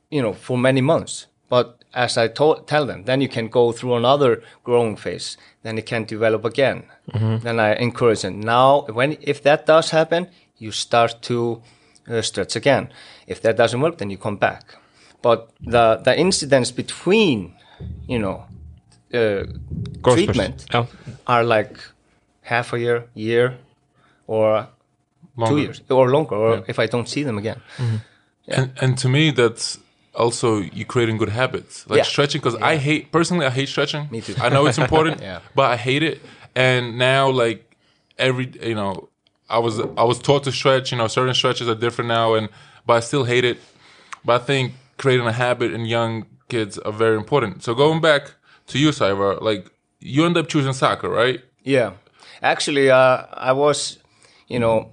[0.10, 1.28] you know, for many months.
[1.50, 5.38] But as I tell them, then you can go through another growing phase.
[5.64, 6.84] Then it can develop again.
[7.40, 8.42] Then I encourage them.
[8.42, 11.62] Now, when if that does happen, you start to
[12.08, 12.90] uh, stretch again.
[13.28, 14.76] If that doesn't work, then you come back.
[15.22, 17.54] But the the incidents between,
[18.08, 18.46] you know,
[19.14, 19.46] uh,
[20.04, 20.66] treatment.
[20.74, 20.86] Yeah.
[21.28, 21.78] are like
[22.42, 23.58] half a year, year,
[24.28, 24.68] or
[25.38, 25.56] Longer.
[25.56, 27.62] two years or longer, or if I don't see them again.
[28.48, 29.80] And and to me, that's
[30.14, 32.04] also you creating good habits like Yeah.
[32.06, 32.42] stretching.
[32.42, 34.08] Because I hate personally, I hate stretching.
[34.12, 34.36] Me too.
[34.40, 35.40] I know it's important, Yeah.
[35.56, 36.22] but I hate it.
[36.56, 37.76] And now, like
[38.18, 39.10] every you know,
[39.50, 40.92] I was I was taught to stretch.
[40.92, 42.50] You know, certain stretches are different now, and
[42.86, 43.58] but I still hate it.
[44.24, 47.64] But I think creating a habit in young kids are very important.
[47.64, 48.32] So going back
[48.68, 49.70] to you, Sævar, like
[50.00, 51.42] you end up choosing soccer, right?
[51.64, 51.92] Yeah,
[52.42, 53.98] actually, uh, I was,
[54.48, 54.90] you know,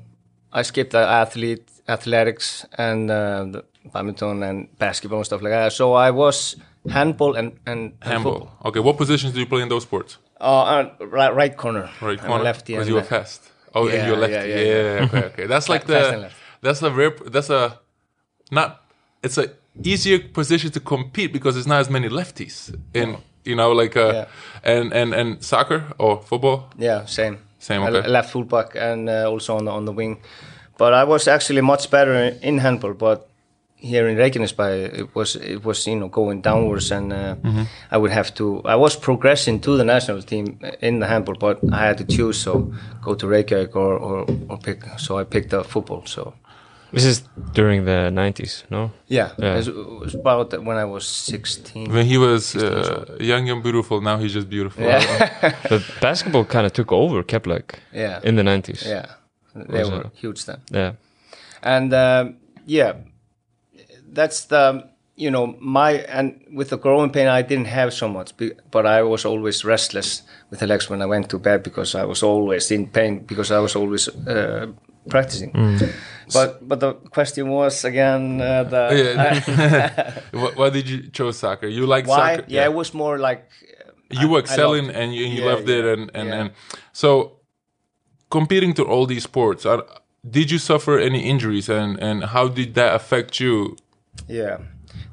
[0.52, 5.72] I skipped the athlete, athletics, and uh, the badminton and basketball and stuff like that.
[5.72, 6.56] So I was
[6.90, 8.32] handball and and, and Handball.
[8.32, 8.68] football.
[8.68, 10.18] Okay, what positions do you play in those sports?
[10.40, 10.62] Uh,
[11.00, 11.88] uh, right, right corner.
[12.00, 12.44] Right I'm corner.
[12.44, 12.72] lefty.
[12.74, 13.50] Because you were fast.
[13.74, 14.34] Oh, and Yeah, you're lefty.
[14.34, 15.46] yeah, Yeah, yeah, yeah, okay, okay.
[15.46, 17.78] That's like the that's a rare that's a
[18.50, 18.82] not
[19.22, 19.46] it's a
[19.82, 24.26] easier position to compete because there's not as many lefties in you know like uh
[24.62, 26.68] and and and soccer or football.
[26.78, 27.38] Yeah, same.
[27.62, 28.08] Same, okay.
[28.08, 30.18] left fullback and uh, also on the on the wing,
[30.78, 32.94] but I was actually much better in handball.
[32.94, 33.28] But
[33.76, 37.62] here in Reykjanesbæ, it was it was you know going downwards, and uh, Mm-hmm.
[37.90, 38.62] I would have to.
[38.64, 42.36] I was progressing to the national team in the handball, but I had to choose.
[42.38, 44.82] So go to Reykjavik or or, or pick.
[44.98, 46.02] So I picked the football.
[46.06, 46.34] So
[46.92, 47.22] This is
[47.54, 48.90] during the 90s, no?
[49.08, 49.58] Yeah, Yeah.
[49.58, 51.90] It, was, about when I was 16.
[51.92, 54.82] When he was uh, young and beautiful, now he's just beautiful.
[54.84, 58.84] Yeah, But basketball kind of took over Keflavik yeah, in the 90s.
[58.86, 59.06] yeah.
[59.54, 60.10] They Was were it?
[60.14, 60.60] huge then.
[60.70, 60.92] Yeah.
[61.62, 62.92] and um, yeah
[64.12, 68.32] that's the you know my and with the growing pain i didn't have so much
[68.70, 72.04] but i was always restless with the legs when i went to bed because i
[72.04, 74.66] was always in pain because i was always uh,
[75.08, 75.50] practicing
[76.32, 80.20] but but the question was again uh, the Yeah.
[80.56, 81.66] why, did you chose soccer?
[81.66, 82.46] You like why soccer?
[82.48, 82.64] yeah.
[82.64, 83.48] it was more like
[84.10, 86.40] you were excelling and you, and you Yeah, loved it and and, yeah.
[86.40, 86.50] and
[86.92, 87.40] so
[88.30, 89.80] competing to all these sports uh,
[90.30, 93.76] did you suffer any injuries and and how did that affect you
[94.28, 94.58] yeah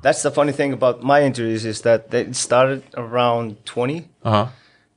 [0.02, 4.48] that's the funny thing about my injuries is that they started around 20 uh-huh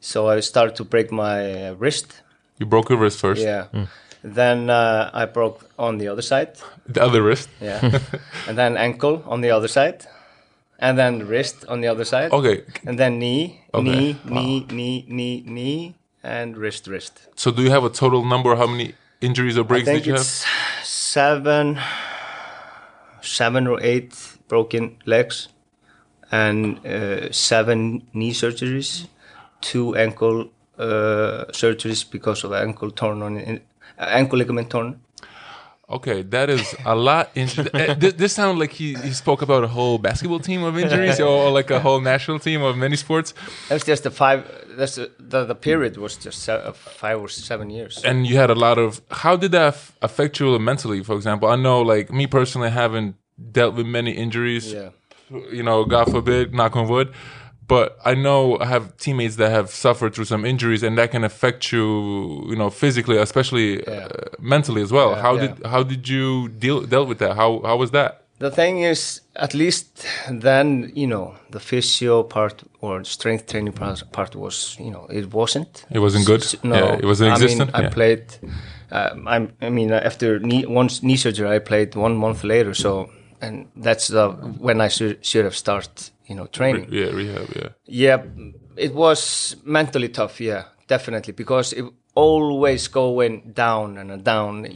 [0.01, 2.23] so i started to break my uh, wrist
[2.59, 3.67] you broke your wrist first Yeah.
[4.25, 6.51] Then uh, I broke on the other side.
[6.89, 7.81] the other wrist Yeah.
[8.49, 10.07] and then ankle on the other side.
[10.79, 12.31] And then wrist on the other side.
[12.33, 13.83] okay And then knee, Okay.
[13.91, 17.13] knee, knee, knee, knee, knee, and wrist, wrist.
[17.37, 20.07] so do you have a total number how many injuries or I breaks think did
[20.07, 20.45] you have it's
[20.85, 21.79] seven,
[23.21, 24.15] seven or eight
[24.49, 25.49] broken legs,
[26.31, 29.07] and uh, seven knee surgeries,
[29.61, 33.61] two ankle uh, surgeries because of ankle torn on in,
[33.99, 35.01] ankle ligament torn.
[35.91, 37.31] Okay, that is a lot.
[37.35, 40.79] In, uh, this, this sounded like he, he spoke about a whole basketball team of
[40.79, 43.35] injuries, or like a whole national team of many sports.
[43.69, 44.51] That's just the five.
[44.71, 48.03] That's the, the, the period was just uh, five or seven years.
[48.05, 49.03] And you had a lot of.
[49.11, 51.03] How did that f- affect you mentally?
[51.03, 53.17] For example, I know, like me personally, I haven't
[53.51, 54.73] dealt with many injuries.
[54.73, 54.91] Yeah,
[55.31, 57.13] You know, God forbid, knock on wood.
[57.75, 61.25] But I know I have teammates that have suffered through some injuries, and that can
[61.25, 61.87] affect you,
[62.51, 63.93] you know, physically, especially Yeah.
[63.93, 64.09] uh,
[64.55, 65.11] mentally as well.
[65.11, 67.33] Yeah, how did how did you deal dealt with that?
[67.43, 68.13] How how was that?
[68.39, 69.87] the thing is, at least
[70.47, 75.27] then you know the physio part or strength training part, part was you know it
[75.33, 75.73] wasn't.
[75.91, 76.45] It wasn't good.
[76.63, 77.73] No, yeah, it wasn't I existent.
[77.73, 78.25] mean, I played.
[78.91, 82.75] Uh, I'm, I mean, after knee, one knee surgery, I played one month later.
[82.75, 83.09] So,
[83.41, 84.25] and that's the
[84.61, 86.87] when I should should have started, you know, training.
[86.91, 87.49] yeah, rehab.
[87.61, 87.69] Yeah.
[88.05, 88.19] Yeah,
[88.77, 90.41] it was mentally tough.
[90.41, 94.67] Yeah, definitely because it always going down and down.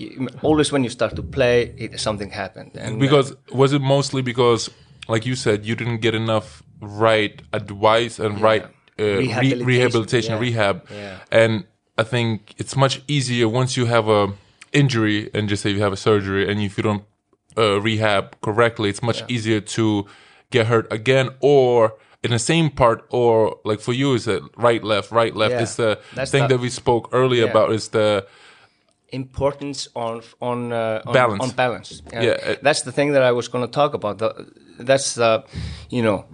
[0.42, 2.70] Always when you start to play, it, something happened.
[2.76, 4.70] And uh, Because was it mostly because,
[5.08, 8.68] like you said, you didn't get enough right advice and right uh,
[9.04, 10.40] re- Rehabilitation, rehabilitation, yeah.
[10.46, 11.18] rehab, Yeah.
[11.30, 11.64] and
[11.98, 14.32] I think it's much easier once you have a
[14.72, 17.04] injury and just say you have a surgery and if you don't
[17.56, 20.04] uh, rehab correctly, it's much easier to
[20.50, 21.94] get hurt again or.
[22.22, 25.52] In the same part, or like for you, is it right, left, right, left?
[25.52, 25.62] Yeah.
[25.62, 27.50] It's the thing the- that we spoke earlier Yeah.
[27.50, 27.70] about.
[27.72, 28.26] Is the
[29.12, 31.42] importance on on uh, on Balance.
[31.44, 32.02] On balance.
[32.12, 34.18] And Yeah, uh, that's the thing that I was going to talk about.
[34.18, 34.46] The,
[34.78, 35.44] that's the,
[35.90, 36.24] you know,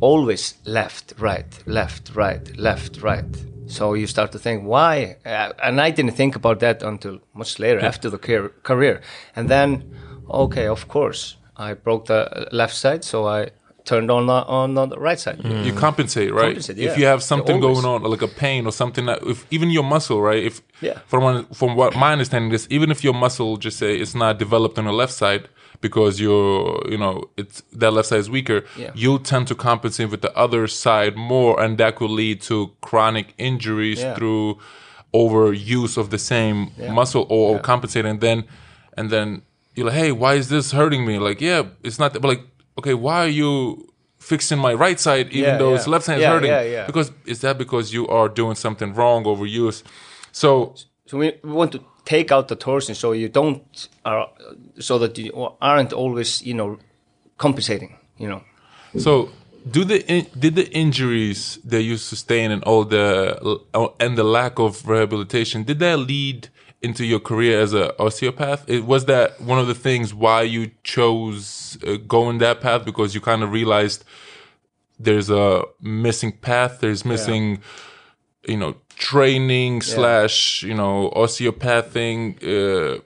[0.00, 3.24] always left, right, left, right, left, right.
[3.66, 7.58] So you start to think why, uh, and I didn't think about that until much
[7.58, 9.00] later after the car- career,
[9.36, 9.82] and then,
[10.28, 13.50] okay, of course, I broke the left side, so I
[13.84, 15.38] turned on the on the right side.
[15.44, 15.76] you mm.
[15.76, 16.46] compensate, right?
[16.46, 17.82] Compensate, If you have something Always.
[17.82, 20.42] going on, like a pain or something that, if even your muscle, right?
[20.42, 20.98] If Yeah.
[21.06, 24.38] from one, from what my understanding is, even if your muscle, just say, it's not
[24.38, 25.48] developed on the left side
[25.80, 28.90] because you're, you know, it's that left side is weaker, Yeah.
[28.94, 33.34] you'll tend to compensate with the other side more, and that could lead to chronic
[33.36, 34.14] injuries Yeah.
[34.14, 34.58] through
[35.12, 38.10] overuse of the same muscle or compensating.
[38.12, 38.44] And then,
[38.96, 39.42] and then
[39.74, 41.18] you're like, hey, why is this hurting me?
[41.18, 42.12] Like, yeah, it's not.
[42.12, 42.42] That, but like,
[42.78, 45.76] okay, why are you fixing my right side even Yeah, though yeah.
[45.76, 46.50] it's left side is Yeah, hurting?
[46.50, 46.86] yeah, yeah.
[46.86, 49.82] Because is that because you are doing something wrong, overuse?
[50.32, 50.74] So
[51.06, 54.24] So we, we want to take out the torsion so you don't, uh,
[54.78, 56.78] so that you aren't always, you know,
[57.36, 57.96] compensating.
[58.18, 58.42] You know.
[58.96, 59.28] So,
[59.70, 63.04] do the in, did the injuries that you sustain and all the
[64.00, 66.48] and the lack of rehabilitation did that lead
[66.84, 68.68] into your career as a osteopath?
[68.68, 73.14] It, was that one of the things why you chose uh, going that path because
[73.14, 74.04] you kind of realized
[74.98, 77.60] there's a missing path, there's missing,
[78.46, 82.38] you know, training slash you know osteopathing.
[82.42, 83.00] Uh,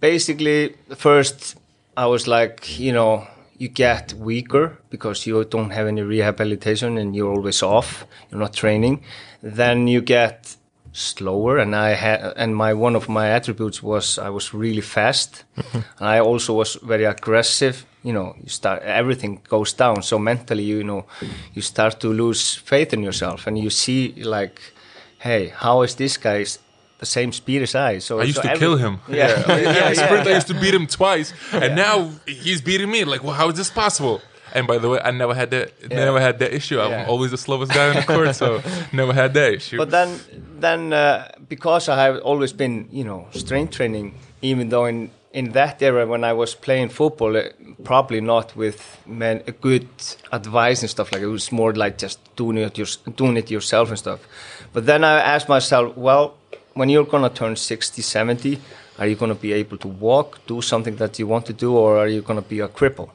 [0.00, 1.56] basically first
[1.96, 7.16] i was like you know you get weaker because you don't have any rehabilitation and
[7.16, 9.02] you're always off you're not training
[9.42, 10.56] then you get
[10.98, 15.44] slower and i had and my one of my attributes was i was really fast
[15.72, 20.64] and i also was very aggressive you know you start everything goes down so mentally
[20.64, 21.04] you know
[21.54, 24.60] you start to lose faith in yourself and you see like
[25.18, 26.44] hey how is this guy
[26.98, 27.98] the same speed as I.
[28.00, 28.98] So I used so to every- kill him.
[29.08, 29.68] Yeah, yeah, yeah.
[29.88, 30.28] I yeah.
[30.34, 33.04] used to beat him twice, and now he's beating me.
[33.04, 34.20] Like, well, how is this possible?
[34.54, 35.72] And by the way, I never had that.
[35.90, 36.80] Never had that issue.
[36.80, 37.06] I'm Yeah.
[37.08, 38.60] always the slowest guy on the court, so
[38.92, 39.76] never had that issue.
[39.78, 40.20] But then,
[40.60, 45.52] then uh, because I have always been, you know, strength training, even though in in
[45.52, 47.42] that era when I was playing football, uh,
[47.84, 49.86] probably not with man, a good
[50.32, 53.88] advice and stuff like it was more like just doing it your, doing it yourself
[53.90, 54.20] and stuff.
[54.72, 56.34] But then I asked myself, well,
[56.74, 58.58] when you're gonna turn 60, 70,
[58.98, 61.98] are you gonna be able to walk, do something that you want to do, or
[61.98, 63.10] are you gonna be a cripple?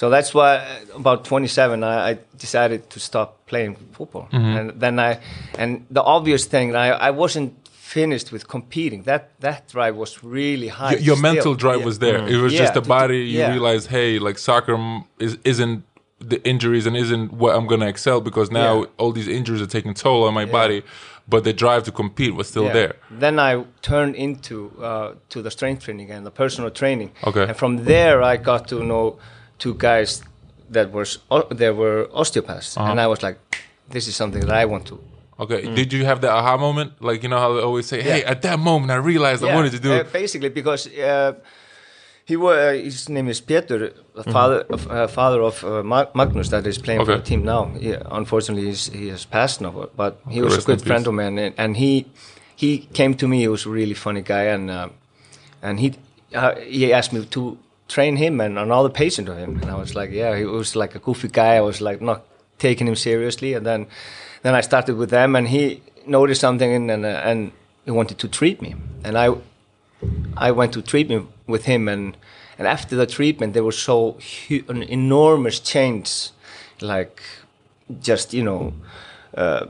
[0.00, 0.50] So that's why
[0.94, 4.28] about 27 I, I decided to stop playing football.
[4.32, 5.18] And then I
[5.58, 7.50] and the obvious thing I I wasn't
[7.94, 9.04] finished with competing.
[9.04, 10.94] That that drive was really high.
[10.96, 11.86] Y- your mental drive Yeah.
[11.90, 12.18] was there.
[12.34, 13.18] It was Yeah, just the to- to- body.
[13.32, 13.52] You yeah.
[13.54, 14.76] realize, hey, like soccer
[15.18, 15.82] is isn't
[16.32, 18.98] the injuries and isn't what I'm gonna excel because now Yeah.
[19.00, 20.82] all these injuries are taking toll on my body.
[21.28, 22.72] But the drive to compete was still Yeah.
[22.80, 22.94] there.
[23.24, 24.56] Then I turned into
[24.90, 27.10] uh, to the strength training and the personal training.
[27.28, 27.44] Okay.
[27.48, 29.06] And from there I got to know
[29.58, 30.22] two guys
[30.72, 32.90] that was o- they were osteopaths, Uh-huh.
[32.90, 33.38] and I was like,
[33.90, 34.98] this is something that I want to
[35.38, 35.74] Okay.
[35.74, 36.92] Did you have the aha moment?
[37.00, 38.24] Like you know how they always say, "Hey, Mm.
[38.24, 38.30] Yeah.
[38.32, 40.12] at that moment, I realized I wanted to do." uh, it.
[40.12, 41.32] basically because uh,
[42.24, 45.82] he was uh, his name is Peter, the father of uh, father of uh,
[46.14, 47.66] Magnus that is playing for the team now.
[47.78, 51.38] He, unfortunately, he's, he has passed now, but he was a good friend of mine,
[51.38, 52.06] and, and he
[52.56, 53.36] he came to me.
[53.40, 54.88] He was a really funny guy, and uh,
[55.62, 55.92] and he
[56.34, 59.94] uh, he asked me to train him and another patient of him, and I was
[59.94, 61.56] like, yeah, he was like a goofy guy.
[61.56, 62.24] I was like not
[62.58, 63.86] taking him seriously, and then
[64.42, 67.52] then I started with them, and he noticed something, and and, uh, and
[67.84, 69.28] he wanted to treat me, and I
[70.36, 72.16] I went to treatment with him, and
[72.58, 74.18] and after the treatment, there was so
[74.48, 76.30] hu- an enormous change,
[76.80, 77.22] like
[78.00, 78.72] just you know,
[79.36, 79.66] uh,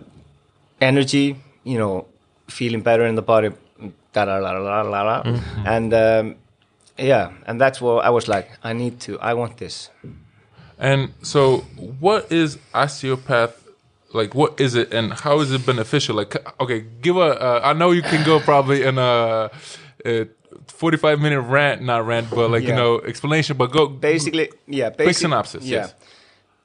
[0.80, 2.06] energy, you know,
[2.48, 3.50] feeling better in the body,
[4.12, 5.22] da la la la la la,
[5.66, 6.36] and um,
[6.98, 8.50] yeah, and that's what I was like.
[8.62, 9.18] I need to.
[9.20, 9.90] I want this.
[10.78, 11.58] And so,
[12.00, 13.62] what is osteopath?
[14.12, 16.16] Like, what is it, and how is it beneficial?
[16.16, 17.20] Like, okay, give a.
[17.20, 19.50] Uh, I know you can go probably in a,
[20.04, 20.26] a
[20.68, 23.56] forty-five minute rant, not rant, but like you know explanation.
[23.56, 24.90] But go Basically, yeah.
[24.90, 25.78] Basic, synopsis, Yeah.
[25.78, 25.94] yes.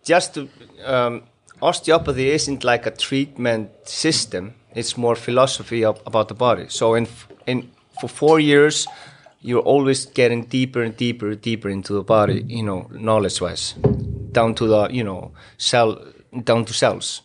[0.04, 0.50] Just to
[0.86, 1.24] um,
[1.62, 4.54] osteopathy isn't like a treatment system.
[4.74, 6.66] It's more philosophy of, about the body.
[6.70, 7.08] So in
[7.46, 8.88] in for four years,
[9.42, 12.44] you're always getting deeper and deeper, and deeper into the body.
[12.48, 13.74] You know, knowledge wise,
[14.32, 16.04] down to the you know cell,
[16.44, 17.22] down to cells.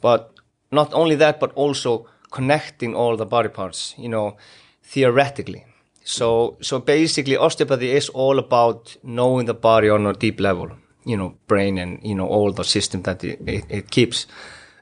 [0.00, 0.32] But
[0.70, 3.94] not only that, but also connecting all the body parts.
[3.96, 4.36] You know,
[4.82, 5.64] theoretically.
[6.04, 10.70] So so basically, osteopathy is all about knowing the body on a deep level.
[11.04, 14.26] You know, brain and you know all the system that it, it, it keeps.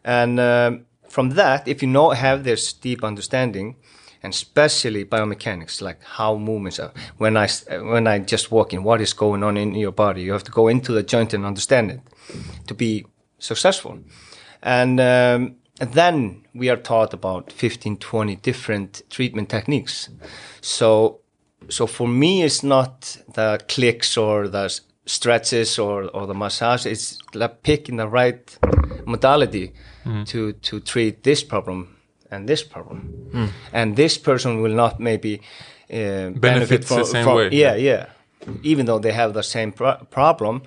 [0.04, 3.76] And um, from that, if you know have this deep understanding,
[4.22, 6.92] and especially biomechanics, like how movements are.
[7.18, 7.48] When I
[7.80, 10.22] when I just walk in, what is going on in your body?
[10.22, 12.00] You have to go into the joint and understand it
[12.66, 13.06] to be
[13.38, 13.98] successful.
[14.62, 20.08] And, um, and then we are taught about 15, 20 different treatment techniques.
[20.60, 21.20] So,
[21.68, 26.86] so for me, it's not the clicks or the stretches or, or the massage.
[26.86, 28.58] It's like picking the right
[29.04, 29.72] modality
[30.26, 31.96] to, to treat this problem
[32.32, 33.50] and this problem.
[33.72, 35.34] And this person will not maybe
[35.90, 37.48] uh, benefit Benefits the from, same from- way.
[37.52, 38.06] Yeah, yeah.
[38.62, 40.62] Even though they have the same pro- problem,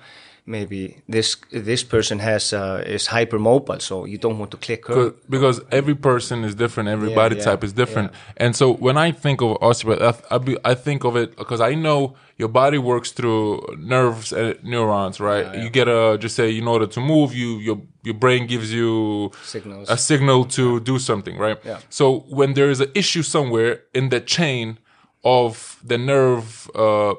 [0.46, 5.10] maybe this this person has uh, is hypermobile, so you don't want to click her.
[5.28, 8.96] Because- every person is different, every Yeah, body yeah, type is different, and so when
[8.96, 12.48] I think of osteopath, I, I, be, I think of it because I know your
[12.48, 15.46] body works through nerves and neurons, right?
[15.62, 19.30] You get a just say in order to move, you your your brain gives you
[19.42, 19.90] Signals.
[19.90, 21.58] a signal to do something, right?
[21.64, 21.78] Yeah.
[21.90, 24.78] So when there is an issue somewhere in the chain
[25.24, 27.14] of the nerve, uh,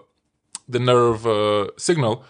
[0.69, 2.23] the nerve uh, signal,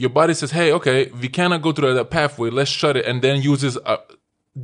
[0.00, 2.48] your body says, "Hey, okay, we cannot go through that pathway.
[2.50, 3.98] Let's shut it," and then uses a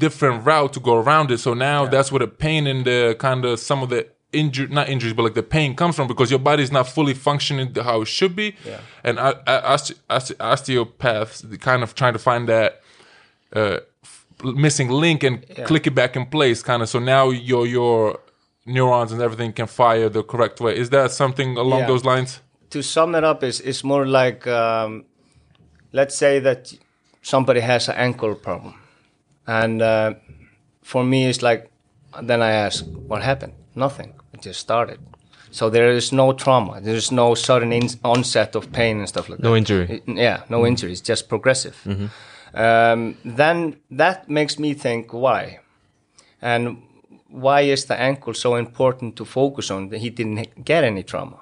[0.05, 1.39] different route to go around it.
[1.47, 4.01] So now that's where the pain and the kind of some of the
[4.33, 7.15] injury, not injuries, but like the pain comes from because your body is not fully
[7.15, 8.49] functioning how it should be.
[8.65, 8.81] Yeah.
[9.05, 12.71] And I, I, oste- oste- osteopaths kind of trying to find that
[13.53, 13.79] uh,
[14.43, 16.89] missing link and click it back in place, kind of.
[16.89, 18.19] So now your your
[18.65, 20.77] neurons and everything can fire the correct way.
[20.77, 21.87] Is that something along Yeah.
[21.93, 22.41] those lines?
[22.71, 25.05] to sum it up, is is more like um,
[25.97, 26.61] let's say that
[27.23, 28.75] somebody has an ankle problem,
[29.47, 30.15] and uh,
[30.83, 31.63] for me it's like
[32.29, 33.53] then I ask what happened.
[33.75, 34.11] Nothing.
[34.35, 34.99] It just started.
[35.51, 36.81] So there is no trauma.
[36.81, 39.49] There is no sudden in- onset of pain and stuff like No that.
[39.51, 39.87] No injury.
[39.97, 40.93] It- yeah, no injury.
[40.93, 41.77] It's just progressive.
[42.55, 45.61] Um, then that makes me think why,
[46.41, 46.83] and
[47.29, 49.89] why is the ankle so important to focus on?
[49.91, 51.41] That He didn't get any trauma.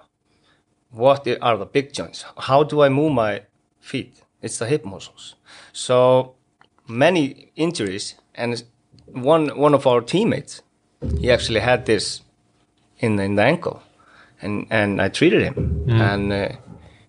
[0.91, 2.25] What are the big joints?
[2.49, 3.43] How do I move my
[3.81, 4.23] feet?
[4.45, 5.37] It's the hip muscles.
[5.73, 6.35] So
[6.87, 8.63] many injuries, and
[9.07, 10.63] one one of our teammates,
[11.21, 12.23] he actually had this
[12.99, 13.83] in the, in the ankle,
[14.43, 15.57] and and I treated him,
[15.89, 16.49] and uh,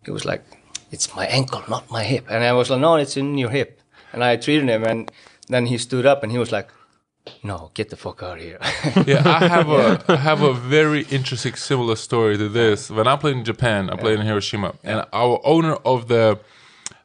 [0.05, 0.43] he was like,
[0.91, 3.81] "It's my ankle, not my hip," and I was like, "No, it's in your hip,"
[4.13, 5.11] and I treated him, and
[5.49, 6.69] then he stood up and he was like,
[7.43, 8.59] "No, get the fuck out of here."
[9.05, 12.89] yeah, I have a I have a very interesting similar story to this.
[12.89, 16.39] When I played in Japan, I played in Hiroshima, and our owner of the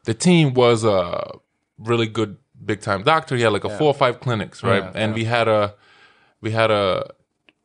[0.04, 1.32] the team was a
[1.78, 3.36] really good big time doctor.
[3.36, 4.82] He had like a four or five clinics, right?
[4.82, 5.74] Yeah, and we had a
[6.40, 7.10] we had a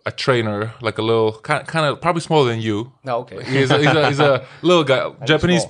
[0.06, 2.92] a trainer, like a little kind kind of probably smaller than you.
[3.04, 3.44] no, okay.
[3.44, 5.66] He's a, he's a, he's a little guy, Japanese.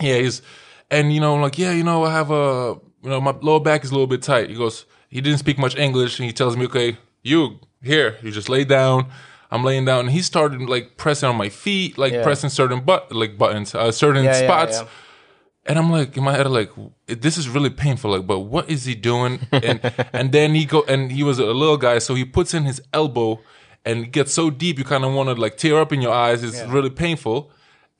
[0.00, 0.42] Yeah, he's
[0.90, 3.60] and you know I'm like yeah, you know I have a you know my lower
[3.60, 4.48] back is a little bit tight.
[4.50, 8.30] He goes, he didn't speak much English, and he tells me, okay, you here, you
[8.30, 9.10] just lay down.
[9.50, 12.22] I'm laying down, and he started like pressing on my feet, like Yeah.
[12.22, 14.82] pressing certain but like buttons, uh, certain Yeah, yeah, spots.
[15.66, 15.70] Yeah.
[15.70, 16.70] And I'm like in my head, like
[17.06, 18.10] this is really painful.
[18.12, 19.40] Like, but what is he doing?
[19.52, 19.80] And
[20.12, 22.80] and then he go and he was a little guy, so he puts in his
[22.92, 23.40] elbow
[23.84, 26.12] and it gets so deep you kind of want to like tear up in your
[26.12, 26.42] eyes.
[26.42, 26.72] It's Yeah.
[26.72, 27.50] really painful.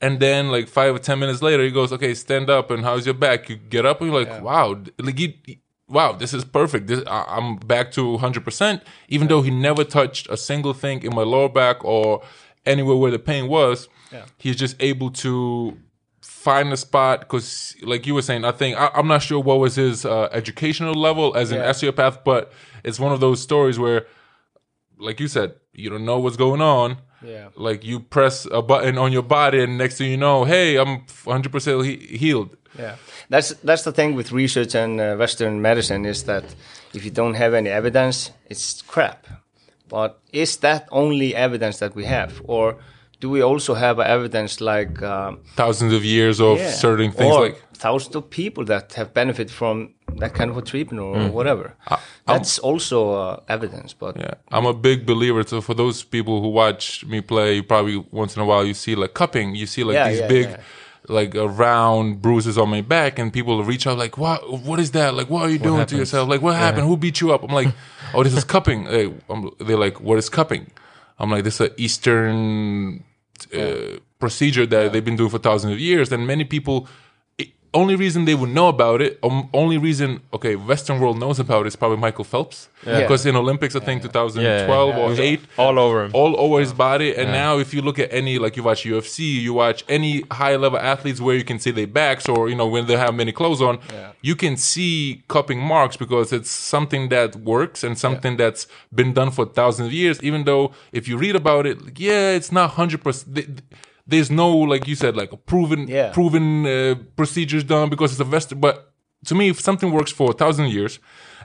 [0.00, 3.06] And then like five or ten minutes later, he goes, "Okay, stand up." And how's
[3.06, 3.48] your back?
[3.48, 6.86] You get up and you're like, "Wow, like he, wow, this is perfect.
[6.88, 11.02] This, I, I'm back to 100." percent Even though he never touched a single thing
[11.02, 12.22] in my lower back or
[12.66, 13.88] anywhere where the pain was,
[14.38, 15.78] he's just able to
[16.48, 17.48] find a spot because
[17.92, 20.94] like you were saying i think I, i'm not sure what was his uh, educational
[21.08, 21.70] level as an Yeah.
[21.70, 22.42] osteopath but
[22.88, 24.00] it's one of those stories where
[25.08, 25.50] like you said
[25.82, 26.88] you don't know what's going on
[27.34, 27.48] Yeah.
[27.68, 30.92] like you press a button on your body and next thing you know hey i'm
[31.24, 32.96] 100% he- healed Yeah,
[33.32, 36.44] that's that's the thing with research and uh, Western medicine is that
[36.96, 38.16] if you don't have any evidence,
[38.50, 39.18] it's crap.
[39.88, 42.76] But is that only evidence that we have, or
[43.20, 47.40] do we also have evidence like um, thousands of years of yeah, certain things or
[47.46, 51.32] like thousands of people that have benefited from that kind of a treatment or Mm.
[51.32, 51.74] whatever?
[52.26, 53.94] that's also uh, evidence.
[53.94, 55.42] But Yeah, I'm a big believer.
[55.46, 58.94] So for those people who watch me play, probably once in a while you see
[58.94, 59.54] like cupping.
[59.54, 60.60] You see like Yeah, these yeah, big, yeah.
[61.08, 64.40] like uh, round bruises on my back, and people reach out like, "What?
[64.68, 65.14] What is that?
[65.14, 66.28] Like, what are you doing to yourself?
[66.28, 66.86] Like, what happened?
[66.88, 67.72] Who beat you up?" I'm like,
[68.14, 70.64] "Oh, this is cupping." Hey, I'm, they're like, "What is cupping?"
[71.18, 73.04] I'm like, "This is an Eastern
[73.54, 76.88] uh, procedure that they've been doing for thousands of years, and many people."
[77.76, 81.38] It- Only reason they would know about it, um, only reason, okay, Western world knows
[81.38, 82.68] about it is probably Michael Phelps.
[82.86, 83.00] Yeah.
[83.00, 86.10] Because in Olympics, I think 2012 Yeah, or 8, all over him.
[86.14, 87.14] all over his body.
[87.18, 90.56] And now, if you look at any, like you watch UFC, you watch any high
[90.56, 93.32] level athletes where you can see their backs or, you know, when they have many
[93.32, 93.78] clothes on,
[94.22, 99.30] you can see cupping marks because it's something that works and something that's been done
[99.30, 100.16] for thousands of years.
[100.22, 103.34] Even though if you read about it, like, yeah, it's not 100%.
[103.34, 103.58] th- th-
[104.06, 106.12] There's no, like you said, like a proven, Yeah.
[106.12, 108.60] proven uh, procedures done because it's a Western.
[108.60, 108.92] But
[109.24, 110.98] to me, if something works for a thousand years,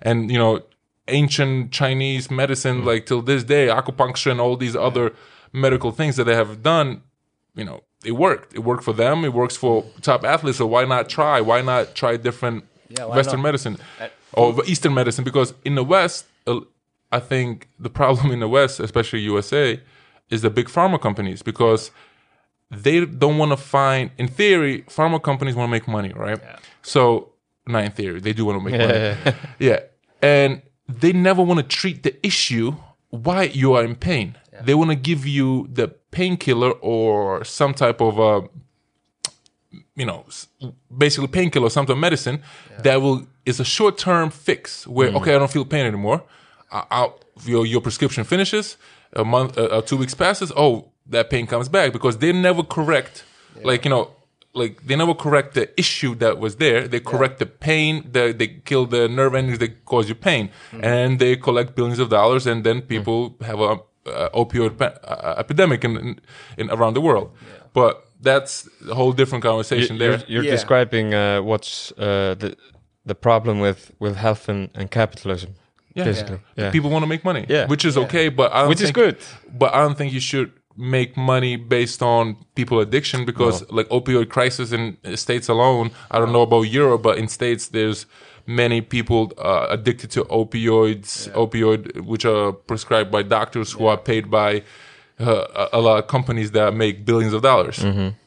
[0.04, 0.62] and you know,
[1.08, 5.14] ancient Chinese medicine, like till this day, acupuncture and all these other
[5.54, 7.02] medical things that they have done,
[7.56, 8.54] you know, it worked.
[8.56, 9.26] It worked for them.
[9.26, 10.58] It works for top athletes.
[10.60, 11.42] So why not try?
[11.42, 13.50] Why not try different Yeah, Western not?
[13.50, 13.78] medicine
[14.34, 15.24] or Eastern medicine?
[15.24, 16.26] Because in the West,
[17.12, 19.80] I think the problem in the West, especially USA,
[20.30, 21.92] is the big pharma companies because
[22.72, 26.40] they don't want to find in theory pharma companies want to make money right?
[26.82, 27.34] So
[27.68, 29.38] not in theory they do want to make money.
[29.60, 29.80] Yeah.
[30.22, 32.76] And they never want to treat the issue
[33.10, 34.38] why you are in pain.
[34.64, 38.42] They want to give you the painkiller or some type of uh,
[39.96, 40.26] you know
[40.96, 42.42] basically painkiller some type of medicine
[42.84, 46.24] that will is a short-term fix where okay i don't feel pain anymore.
[46.72, 48.78] I, I'll, your, your prescription finishes
[49.14, 50.52] a month uh, uh, two weeks passes.
[50.56, 53.16] Oh that pain comes back because they never correct
[53.70, 54.06] like you know
[54.62, 58.48] like they never correct the issue that was there they correct the pain the, they
[58.70, 60.44] kill the nerve endings that cause you pain
[60.94, 63.72] and they collect billions of dollars and then people have a
[64.08, 66.20] uh, opioid pa- uh, epidemic in, in,
[66.62, 67.28] in around the world
[67.74, 67.94] but
[68.30, 68.54] that's
[68.90, 70.52] a whole different conversation You- you're, there you're Yeah.
[70.58, 72.50] describing uh, what's uh, the
[73.06, 75.50] the problem with with health and, and capitalism.
[75.96, 76.06] Yeah.
[76.06, 76.40] basically.
[76.58, 76.72] Yeah.
[76.72, 77.68] people want to make money Yeah.
[77.74, 79.16] which is okay but I don't Which is good.
[79.62, 84.30] but I don't think you should make money based on people addiction because like opioid
[84.30, 88.06] crisis in states alone I don't know about Europe but in states there's
[88.48, 94.32] many people uh, addicted to opioids opioid which are prescribed by doctors who are paid
[94.32, 94.64] by
[95.20, 97.84] uh, a lot of companies that make billions of dollars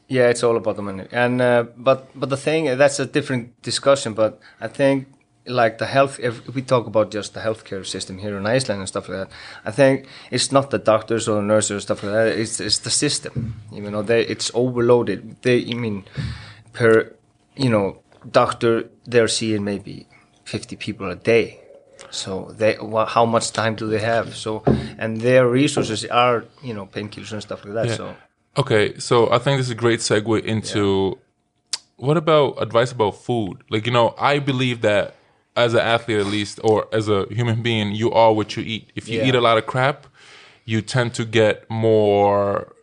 [0.07, 1.07] Yeah, it's all about the money.
[1.11, 4.13] And uh, but but the thing that's a different discussion.
[4.13, 5.07] But I think
[5.47, 6.19] like the health.
[6.19, 9.29] If we talk about just the healthcare system here in Iceland and stuff like that,
[9.63, 12.27] I think it's not the doctors or the nurses or stuff like that.
[12.27, 13.61] It's it's the system.
[13.71, 15.41] You know, they it's overloaded.
[15.41, 16.05] They, I mean,
[16.73, 17.13] per
[17.55, 20.07] you know doctor, they're seeing maybe
[20.43, 21.61] fifty people a day.
[22.11, 22.77] So they,
[23.07, 24.35] how much time do they have?
[24.35, 24.63] So,
[24.97, 27.87] and their resources are, you know, painkillers and stuff like that.
[27.87, 27.95] Yeah.
[27.95, 28.15] So,
[28.57, 31.19] Okay, so I think this is a great segue into
[31.97, 33.63] what about advice about food?
[33.69, 35.15] Like, you know, I believe that
[35.55, 38.89] as an athlete, at least, or as a human being, you are what you eat.
[38.95, 39.27] If you Yeah.
[39.27, 40.07] eat a lot of crap,
[40.65, 42.73] you tend to get more,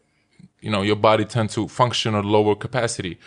[0.60, 3.18] you know, your body tends to function at lower capacity.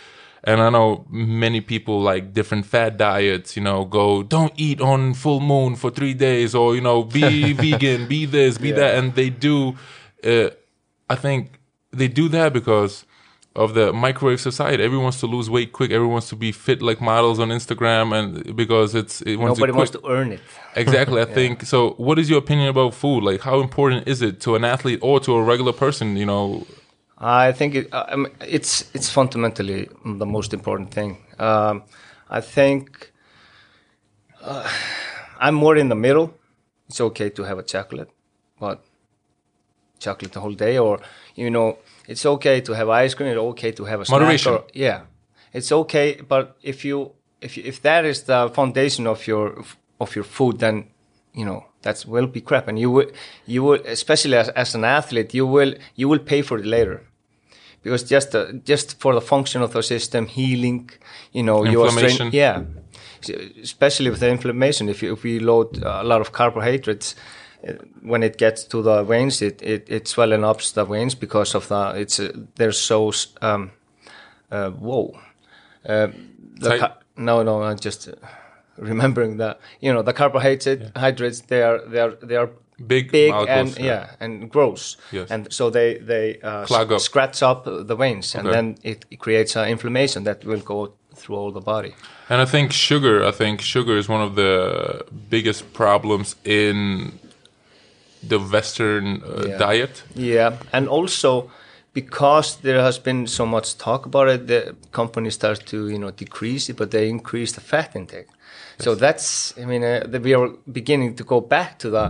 [0.44, 5.14] And I know many people like different fat diets, you know, go, don't eat on
[5.14, 8.96] full moon for three days, or, you know, be vegan, be this, be that.
[8.96, 9.76] And they do,
[10.24, 10.50] uh,
[11.10, 11.58] I think
[11.92, 13.04] they do that because
[13.56, 14.82] of the microwave society.
[14.82, 15.90] Everyone wants to lose weight quick.
[15.90, 19.72] Everyone wants to be fit like models on Instagram, and because it's it wants nobody
[19.72, 20.40] it wants to earn it.
[20.76, 21.22] Exactly.
[21.22, 21.94] I think so.
[21.96, 23.24] What is your opinion about food?
[23.24, 26.16] Like, how important is it to an athlete or to a regular person?
[26.18, 26.66] You know,
[27.18, 31.16] I think it, uh, I mean, it's it's fundamentally the most important thing.
[31.38, 31.82] Um,
[32.28, 33.10] I think
[34.42, 34.68] uh,
[35.40, 36.34] I'm more in the middle.
[36.88, 38.10] It's okay to have a chocolate,
[38.60, 38.84] but
[39.98, 41.00] chocolate the whole day, or
[41.34, 43.28] you know, it's okay to have ice cream.
[43.30, 44.52] It's okay to have a snack Moderation.
[44.54, 45.00] or- yeah,
[45.52, 46.20] it's okay.
[46.28, 49.64] But if you if you, if that is the foundation of your
[50.00, 50.84] of your food, then
[51.34, 53.10] you know that's will be crap, and you will
[53.46, 57.02] you will especially as, as an athlete, you will you will pay for it later
[57.82, 60.90] because just uh, just for the function of the system, healing,
[61.32, 62.30] you know, you are strain- Inflammation.
[62.32, 62.62] yeah,
[63.62, 64.88] especially with the inflammation.
[64.88, 67.14] If you, if we load a lot of carbohydrates,
[68.02, 71.68] when it gets to the veins, it it, it swelling up the veins because of
[71.68, 73.12] the it's uh, they're so
[73.42, 73.70] um,
[74.50, 75.18] uh, whoa.
[75.84, 76.08] Uh,
[76.58, 78.08] the no, no, I'm just
[78.76, 82.50] remembering that you know the carbohydrates hydrates they are they are they are
[82.86, 83.84] Big big and yeah.
[83.84, 84.10] yeah.
[84.20, 85.30] and gross Yes.
[85.30, 87.00] and so they they uh, up.
[87.00, 91.36] scratch up the veins and then it, it creates an inflammation that will go through
[91.36, 91.94] all the body
[92.28, 93.24] and I think sugar.
[93.24, 97.18] I think sugar is one of the biggest problems in
[98.28, 99.58] the Western uh, Yeah.
[99.58, 100.02] diet.
[100.14, 101.50] yeah and also
[101.92, 106.10] because there has been so much talk about it the company starts to you know
[106.10, 108.28] decrease it but they increase the fat intake
[108.78, 112.04] so that's i mean uh, that we are beginning to go back to the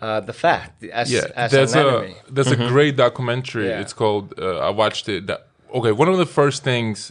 [0.00, 2.14] uh, the fat as, yeah, as there's an a enemy.
[2.30, 3.66] there's a great documentary.
[3.68, 3.80] Yeah.
[3.82, 4.32] It's called.
[4.38, 5.26] Uh, I watched it.
[5.26, 5.40] That,
[5.74, 7.10] okay, one of the first things,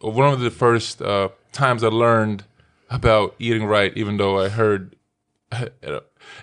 [0.00, 2.44] one of the first uh, times I learned
[2.90, 4.94] about eating right, even though I heard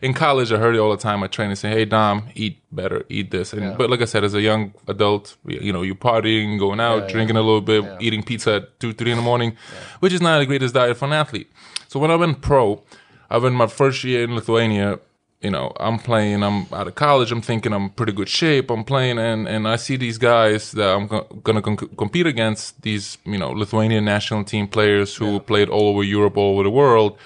[0.02, 1.20] in college, I heard it all the time.
[1.22, 4.34] My trainer saying, "Hey, Dom, eat better, eat this." And but like I said, as
[4.34, 8.24] a young adult, you know, you're partying, going out, Yeah, drinking a little bit, eating
[8.24, 9.56] pizza at two, three in the morning,
[10.00, 11.50] which is not the greatest diet for an athlete.
[11.88, 12.82] So when I went pro,
[13.30, 15.00] I went my first year in Lithuania.
[15.42, 16.42] You know, I'm playing.
[16.44, 17.32] I'm out of college.
[17.32, 18.72] I'm thinking I'm pretty good shape.
[18.72, 22.82] I'm playing, and and I see these guys that I'm go- gonna con- compete against.
[22.82, 26.72] These you know Lithuanian national team players who played all over Europe, all over the
[26.72, 27.18] world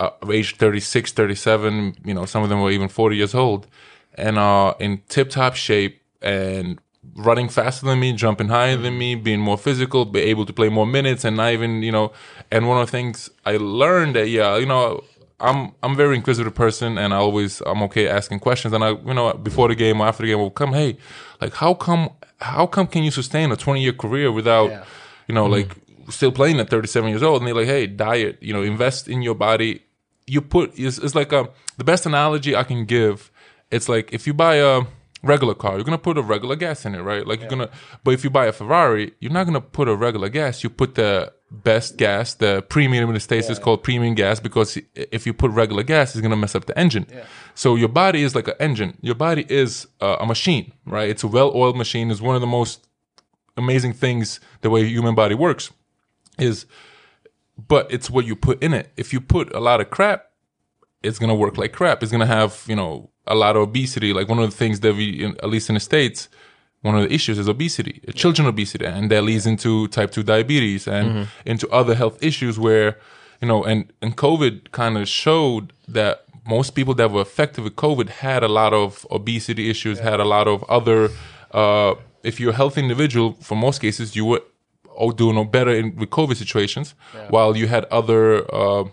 [0.00, 3.66] uh, of age 36, 37, you know, some of them were even 40 years old.
[4.14, 6.78] And uh, in tip top shape and
[7.14, 10.68] running faster than me, jumping higher than me, being more physical, be able to play
[10.68, 12.12] more minutes and not even, you know,
[12.50, 15.04] and one of the things I learned that, yeah, you know,
[15.38, 18.72] I'm I'm a very inquisitive person and I always I'm okay asking questions.
[18.72, 20.96] And I you know before the game or after the game will come hey
[21.42, 22.08] like how come
[22.40, 24.84] how come can you sustain a 20 year career without Yeah.
[25.28, 25.76] you know like
[26.10, 29.22] still playing at 37 years old and they're like hey diet you know invest in
[29.22, 29.82] your body.
[30.26, 31.48] You put it's, it's like a
[31.78, 33.30] the best analogy i can give
[33.70, 34.82] it's like if you buy a
[35.22, 37.26] regular car you're gonna put a regular gas in it right?
[37.26, 37.70] Like you're gonna
[38.04, 40.62] but if you buy a ferrari you're not gonna put a regular gas.
[40.64, 44.78] You put the best gas the premium in the states is called premium gas because
[44.94, 47.06] if you put regular gas it's gonna mess up the engine.
[47.54, 48.98] So your body is like an engine.
[49.00, 51.08] Your body is uh, a machine right?
[51.08, 52.10] It's a well-oiled machine.
[52.10, 52.86] It's one of the most
[53.56, 55.70] amazing things the way human body works
[56.38, 56.66] is
[57.68, 58.90] but it's what you put in it.
[58.96, 60.26] If you put a lot of crap
[61.02, 62.02] it's gonna work like crap.
[62.02, 64.12] It's gonna have you know a lot of obesity.
[64.12, 66.28] Like one of the things that we in, at least in the states
[66.82, 68.00] one of the issues is obesity.
[68.14, 72.98] Children obesity and that leads into type 2 diabetes and into other health issues where
[73.40, 77.76] you know and and covid kind of showed that most people that were affected with
[77.76, 81.10] covid had a lot of obesity issues had a lot of other
[81.52, 84.42] uh if you're a healthy individual for most cases you would
[84.96, 86.94] oh, do no better in with covid situations
[87.30, 88.84] while you had other uh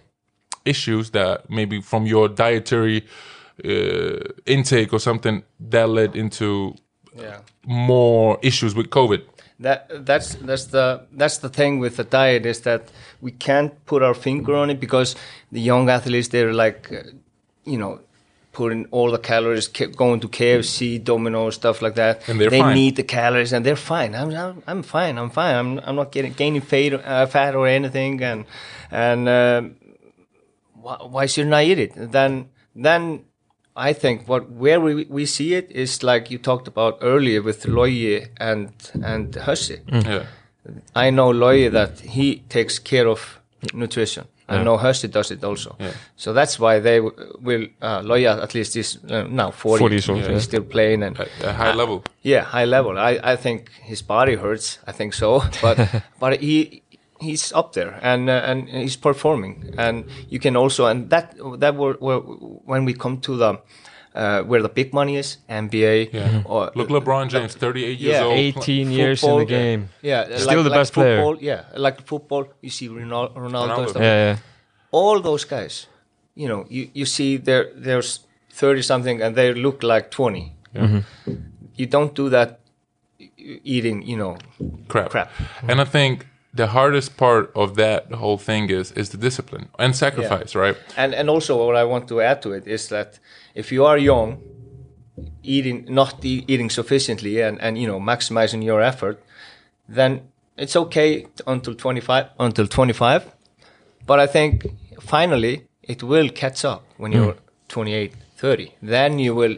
[0.66, 3.06] issues that maybe from your dietary
[3.66, 6.76] uh, intake or something that led into
[7.16, 9.22] yeah more issues with COVID.
[9.60, 12.91] that that's that's the that's the thing with the diet is that
[13.22, 15.16] we can't put our finger on it because
[15.51, 17.04] the young athletes they're like uh,
[17.64, 17.99] you know
[18.54, 22.60] putting all the calories ke- going to KFC Domino's stuff like that And they're they
[22.60, 22.76] fine.
[22.76, 26.12] need the calories and they're fine I'm I'm, I'm fine I'm fine I'm I'm not
[26.12, 28.45] getting gaining fat, uh, fat or anything and
[28.91, 29.76] and um,
[30.84, 31.91] why, why shouldn't I eat it?
[32.12, 33.26] Then, then
[33.76, 37.66] I think what where we, we see it is like you talked about earlier with
[37.68, 38.70] Logi and
[39.04, 39.80] and Hussey.
[39.91, 40.26] Yeah.
[40.95, 43.39] I know Logi that he takes care of
[43.74, 44.26] nutrition.
[44.50, 45.76] I know Hussey does it also.
[45.80, 45.91] Yeah.
[46.16, 49.80] So that's why they w- will uh, Logi at least is uh, now 40.
[49.80, 52.04] 40 years old, He's still playing and At a high level.
[52.22, 52.98] yeah, high level.
[52.98, 54.80] I, I think his body hurts.
[54.88, 55.78] I think so, but
[56.20, 56.82] but he
[57.22, 59.74] he's up there and uh, and he's performing.
[59.78, 63.60] And you can also and that that were, were when we come to the
[64.16, 66.14] uh, where the big money is NBA.
[66.14, 66.43] Yeah.
[66.45, 68.38] Or, Look, uh, LeBron James, 38 years Yeah, old.
[68.38, 69.89] 18 years in the uh, game.
[70.01, 71.18] Yeah, Still the best player.
[71.18, 73.80] football, Yeah, like football, you see Ronaldo, Ronaldo, Ronaldo.
[73.80, 74.01] and stuff.
[74.01, 74.38] Yeah, yeah.
[74.91, 75.88] all those guys.
[76.36, 80.99] You know, you you see there there's thirty something and they look like 20 mm-hmm.
[81.76, 82.59] You don't do that
[83.38, 84.38] eating, you know,
[84.88, 85.09] crap.
[85.09, 85.32] Crap.
[85.68, 89.95] And I think the hardest part of that whole thing is is the discipline and
[89.95, 90.78] sacrifice, right?
[90.97, 93.20] And and also what I want to add to it is that
[93.56, 94.41] if you are young,
[95.41, 99.24] eating not e- eating sufficiently and and you know maximizing your effort,
[99.89, 100.22] then
[100.58, 103.24] it's okay until 25 until 25.
[104.06, 104.68] But I think
[104.99, 107.18] finally it will catch up when hmm.
[107.18, 107.36] you're
[107.70, 108.72] 28, 30.
[108.82, 109.58] Then you will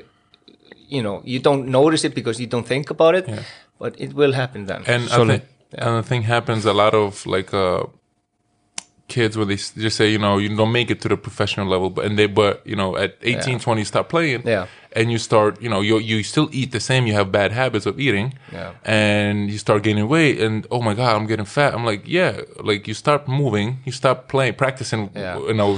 [0.87, 3.27] you know, you don't notice it because you don't think about it,
[3.79, 4.83] but it will happen then.
[4.85, 5.43] And I think,
[5.77, 7.83] and the thing happens a lot of like uh,
[9.07, 11.89] kids where they just say, you know, you don't make it to the professional level,
[11.91, 14.65] but and they, but you know, at 18, 20, you stop playing, Yeah.
[14.93, 17.85] and you start, you know, you you still eat the same, you have bad habits
[17.85, 18.71] of eating, Yeah.
[18.83, 21.73] and you start gaining weight, and oh my god, I'm getting fat.
[21.75, 25.37] I'm like, yeah, like you start moving, you stop playing, practicing, Yeah.
[25.39, 25.77] you know,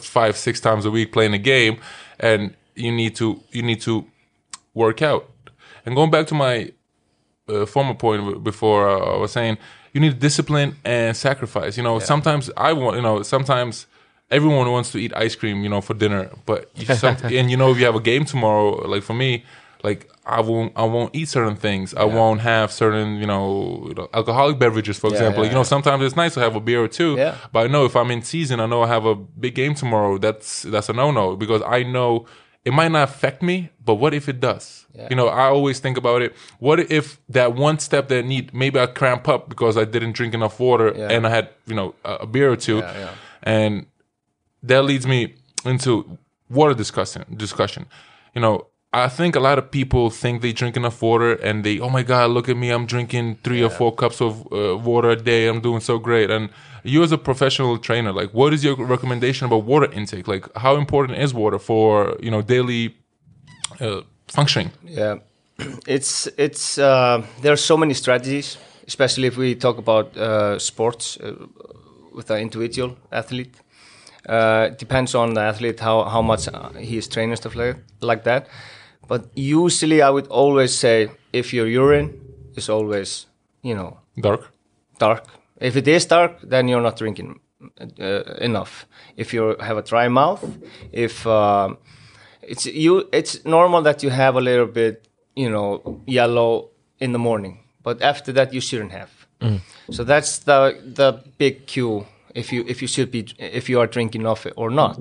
[0.00, 1.76] five, six times a week playing a game,
[2.18, 4.04] and you need to you need to
[4.74, 5.30] work out.
[5.86, 6.72] And going back to my
[7.50, 9.58] uh, former point before uh, I was saying
[9.92, 11.76] you need discipline and sacrifice.
[11.76, 13.86] You know, sometimes I want, you know, sometimes
[14.30, 17.56] everyone wants to eat ice cream, you know, for dinner, but you some, and you
[17.56, 19.44] know, if you have a game tomorrow, like for me,
[19.82, 21.92] like I won't, I won't eat certain things.
[21.94, 25.42] I won't have certain, you know, alcoholic beverages, for example.
[25.42, 27.36] yeah, you know, sometimes it's nice to have a beer or two, Yeah.
[27.52, 30.18] but I know if I'm in season, I know I have a big game tomorrow.
[30.18, 32.26] That's that's a no no because I know
[32.64, 34.86] it might not affect me, but what if it does?
[35.08, 36.34] You know, I always think about it.
[36.58, 40.12] What if that one step that I need, maybe I cramp up because I didn't
[40.12, 41.08] drink enough water Yeah.
[41.10, 43.10] and I had, you know, a, a beer or two, Yeah, yeah.
[43.42, 43.86] and
[44.62, 45.34] that leads me
[45.64, 46.18] into
[46.50, 47.24] water discussion.
[47.36, 47.86] Discussion,
[48.34, 48.66] you know.
[48.92, 52.02] I think a lot of people think they drink enough water and they, oh my
[52.02, 55.46] God, look at me, I'm drinking three or four cups of uh, water a day,
[55.46, 56.28] I'm doing so great.
[56.28, 56.50] And
[56.82, 60.26] you as a professional trainer, like, what is your recommendation about water intake?
[60.26, 62.96] Like, how important is water for, you know, daily
[63.80, 64.72] uh, functioning?
[64.82, 65.18] Yeah,
[65.86, 71.16] it's it's uh, there are so many strategies, especially if we talk about uh, sports
[71.18, 71.34] uh,
[72.12, 73.54] with an individual athlete.
[74.28, 77.76] Uh, it depends on the athlete how how much he is trained and stuff like
[78.00, 78.48] like that.
[79.10, 82.10] But usually, I would always say if your urine
[82.54, 83.26] is always
[83.62, 84.52] you know Dark?
[84.98, 85.24] dark.
[85.60, 87.40] If it is dark, then you're not drinking
[88.00, 88.86] uh, enough.
[89.16, 90.44] If you have a dry mouth,
[90.92, 91.76] if um,
[92.42, 97.18] it's you, it's normal that you have a little bit, you know, yellow in the
[97.18, 99.10] morning, but after that you shouldn't have.
[99.90, 103.88] So that's the the big cue if you if you should be if you are
[103.88, 104.98] drinking enough or not.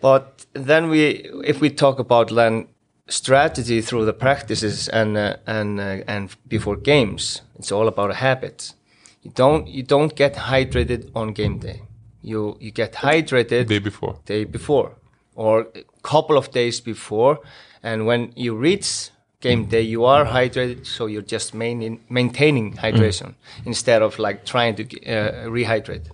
[0.00, 2.68] But then we, if we talk about then
[3.08, 8.14] strategy through the practices and uh, and uh, and before games, it's all about a
[8.14, 8.74] habit.
[9.22, 11.82] You don't you don't get hydrated on game day.
[12.22, 14.18] You you get hydrated Day before.
[14.26, 14.96] day before
[15.34, 17.40] or a couple of days before,
[17.82, 23.34] and when you reach game day, you are hydrated, so you're just main, maintaining hydration
[23.66, 26.06] instead of like trying to uh, rehydrate.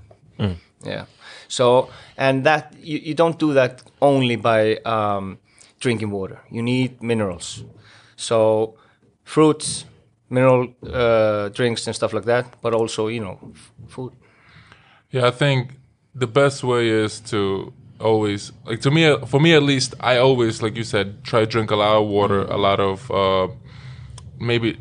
[0.83, 1.05] Yeah.
[1.49, 5.39] So, and that you, you don't do that only by um,
[5.81, 6.41] drinking water.
[6.51, 7.65] You need minerals.
[8.17, 8.77] So,
[9.25, 9.87] fruits,
[10.29, 13.53] mineral uh, drinks, and stuff like that, but also, you know,
[13.89, 14.13] food.
[15.11, 15.73] Yeah, I think
[16.15, 20.63] the best way is to always like to me for me at least I always
[20.63, 23.49] like you said try to drink a lot of water, a lot of uh,
[24.39, 24.79] maybe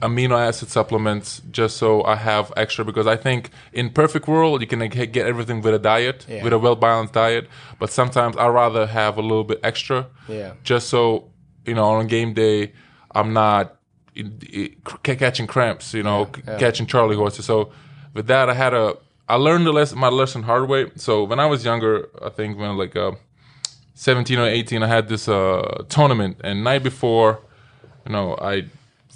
[0.00, 4.66] amino acid supplements just so I have extra because I think in perfect world you
[4.66, 6.44] can get everything with a diet Yeah.
[6.44, 10.52] with a well balanced diet but sometimes I rather have a little bit extra Yeah.
[10.64, 11.30] just so
[11.64, 12.72] you know on game day
[13.14, 13.76] I'm not
[15.02, 17.44] catching cramps, you know, c- catching Charlie horses.
[17.44, 17.70] So
[18.14, 18.96] with that, I had a
[19.28, 20.90] I learned the lesson my lesson hard way.
[20.96, 23.12] So when I was younger, I think when like uh,
[23.94, 27.40] 17 or 18, I had this uh, tournament, and night before,
[28.06, 28.64] you know, I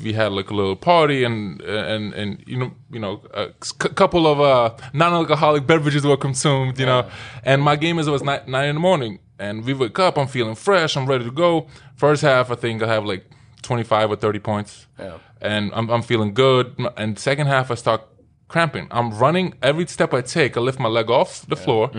[0.02, 3.88] we had like a little party, and and and you know, you know, a c-
[3.94, 7.08] couple of uh, non-alcoholic beverages were consumed, you know,
[7.44, 10.16] and my game is it was nine, nine in the morning, and we wake up,
[10.18, 11.66] I'm feeling fresh, I'm ready to go.
[11.96, 13.24] First half, I think I have like
[13.62, 15.18] 25 or 30 points, Yeah.
[15.40, 18.02] and I'm I'm feeling good, and second half I start
[18.48, 18.88] cramping.
[18.90, 21.90] I'm running every step I take, I lift my leg off the floor,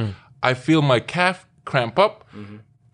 [0.44, 2.24] I feel my calf cramp up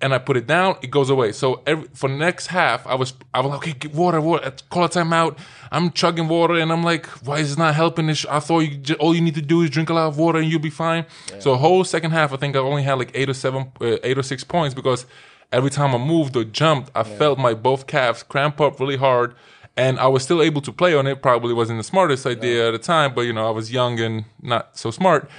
[0.01, 1.31] and I put it down, it goes away.
[1.31, 4.53] So every, for the next half, I was I was like, okay, get water, water,
[4.69, 5.37] call a timeout.
[5.71, 8.07] I'm chugging water, and I'm like, why is it not helping?
[8.07, 8.25] This?
[8.25, 10.39] I thought you ju- all you need to do is drink a lot of water,
[10.39, 11.05] and you'll be fine.
[11.39, 14.17] So whole second half, I think I only had like eight or seven, uh, eight
[14.17, 15.05] or six points because
[15.51, 19.35] every time I moved or jumped, I felt my both calves cramp up really hard.
[19.77, 21.21] And I was still able to play on it.
[21.21, 24.25] Probably wasn't the smartest idea at the time, but you know, I was young and
[24.41, 25.29] not so smart.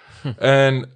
[0.40, 0.86] and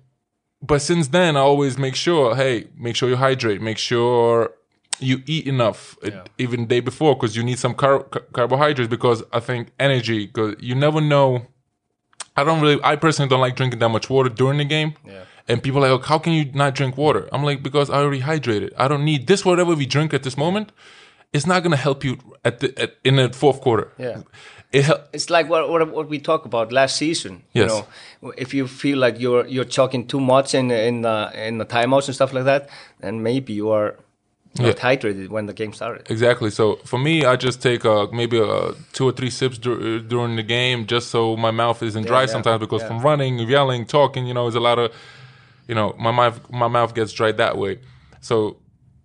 [0.66, 4.52] but since then, I always make sure, hey, make sure you hydrate, make sure
[4.98, 6.08] you eat enough, uh,
[6.38, 8.88] even day before, because you need some car- car- carbohydrates.
[8.90, 11.46] Because I think energy, because you never know.
[12.38, 14.94] I don't really, I personally don't like drinking that much water during the game.
[15.06, 15.24] Yeah.
[15.48, 17.28] And people are like, how can you not drink water?
[17.32, 18.72] I'm like, because I already hydrated.
[18.76, 19.44] I don't need this.
[19.44, 20.72] Whatever we drink at this moment,
[21.32, 23.92] it's not gonna help you at the at, in the fourth quarter.
[23.98, 24.22] Yeah.
[24.72, 27.42] It It's like what, what what we talked about last season.
[27.52, 27.86] You know,
[28.36, 32.06] if you feel like you're you're chugging too much in in the in the timeouts
[32.08, 32.68] and stuff like that,
[33.00, 33.96] then maybe you are
[34.58, 34.72] not Yeah.
[34.96, 36.10] hydrated when the game started.
[36.10, 36.50] Exactly.
[36.50, 40.36] So for me, I just take uh, maybe uh, two or three sips dur- during
[40.36, 42.60] the game, just so my mouth isn't dry yeah, sometimes.
[42.60, 42.88] Because yeah.
[42.88, 44.90] from running, yelling, talking, you know, there's a lot of,
[45.68, 47.78] you know, my mouth my mouth gets dried that way.
[48.20, 48.56] So,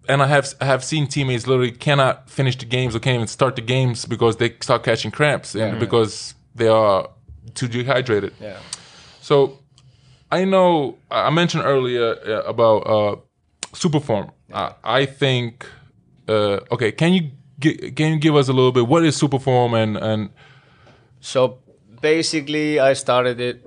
[0.10, 3.28] and I have I have seen teammates literally cannot finish the games or can't even
[3.28, 7.10] start the games because they start catching cramps and because they are
[7.54, 8.34] too dehydrated.
[8.42, 8.58] Yeah.
[9.22, 9.60] So
[10.32, 13.16] I know I mentioned earlier uh, about uh,
[13.74, 14.32] Superform.
[14.54, 15.66] I, I think.
[16.28, 17.30] Uh, okay, can you
[17.60, 18.88] gi- can you give us a little bit?
[18.88, 20.30] What is Superform and and
[21.20, 21.58] So
[22.02, 23.62] basically, I started it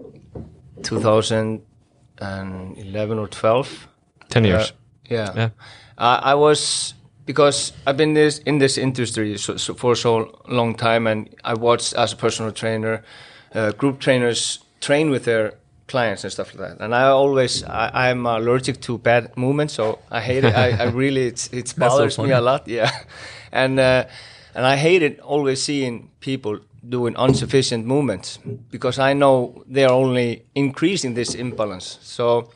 [0.83, 3.89] 2011 or 12.
[4.29, 4.73] Ten years.
[5.11, 5.33] Yeah.
[5.37, 5.51] Yeah.
[5.99, 6.95] I I was
[7.27, 11.55] because I've been this in this industry so, so for so long time, and I
[11.55, 13.03] watched as a personal trainer,
[13.55, 15.55] uh, group trainers train with their
[15.87, 16.85] clients and stuff like that.
[16.85, 20.55] And I always I, I'm allergic to bad movements, so I hate it.
[20.55, 22.69] I, I really it's it so bothers me a lot.
[22.69, 22.91] Yeah,
[23.53, 24.05] and uh,
[24.55, 28.39] and I hated always seeing people doing insufficient movements
[28.71, 31.99] because I know they are only increasing this imbalance.
[32.03, 32.51] So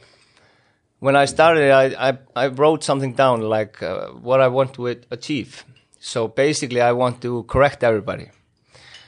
[1.00, 4.86] when I started, I, I, I wrote something down like uh, what I want to
[5.10, 5.64] achieve.
[6.00, 8.30] So basically, I want to correct everybody.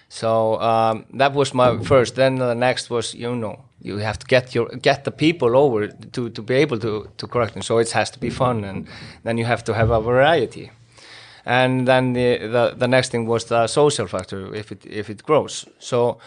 [0.09, 2.17] So um, that was my first.
[2.17, 5.89] Then the next was, you know, you have to get your get the people over
[5.89, 7.63] to, to be able to, to correct them.
[7.63, 8.89] So it has to be fun, and
[9.23, 10.71] then you have to have a variety.
[11.47, 15.23] And then the, the the next thing was the social factor if it if it
[15.23, 15.65] grows.
[15.79, 16.19] So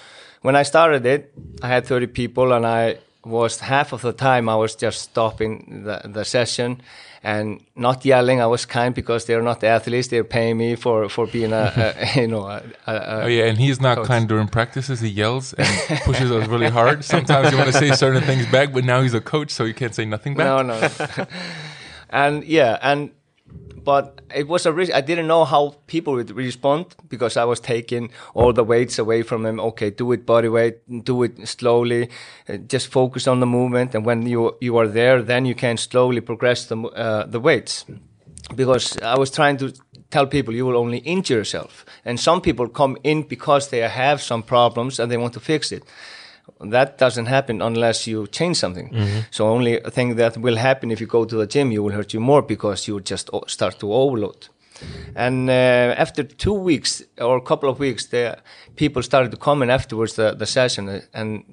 [0.42, 4.50] when I started it, I had 30 people, and I was half of the time
[4.50, 6.82] I was just stopping the, the session
[7.24, 8.42] and not yelling.
[8.42, 12.22] I was kind because they're not athletes; they're paying me for for being a, a
[12.22, 15.00] you know a, a, oh yeah, and he's not kind during practices.
[15.00, 15.68] He yells and
[16.04, 17.06] pushes us really hard.
[17.06, 19.74] Sometimes you want to say certain things back, but now he's a coach, so you
[19.74, 20.46] can't say nothing back.
[20.46, 21.26] No, no.
[22.10, 23.12] and yeah, and
[23.84, 24.94] but it was a risk.
[24.94, 29.24] I didn't know how people would respond because I was taking all the weights away
[29.24, 29.60] from them.
[29.60, 32.10] Okay, do it body weight, do it slowly,
[32.50, 35.78] uh, just focus on the movement, and when you you are there, then you can
[35.78, 37.86] slowly progress the uh, the weights.
[38.56, 39.74] Because I was trying to
[40.10, 44.22] tell people you will only injure yourself, and some people come in because they have
[44.22, 45.84] some problems and they want to fix it
[46.72, 48.94] that doesn't happen unless you change something.
[49.32, 52.14] So only thing that will happen if you go to the gym, you will hurt
[52.14, 54.48] you more because you just o- start to overload.
[55.16, 55.54] And uh,
[55.98, 58.38] after two weeks or a couple of weeks, the
[58.76, 61.44] people started to come in afterwards the, the session uh, and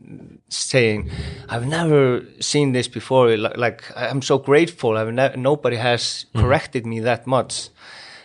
[0.48, 1.10] saying,
[1.48, 3.36] "I've never seen this before.
[3.36, 4.96] Like, like I'm so grateful.
[4.96, 7.68] I've ne- nobody has corrected me that much."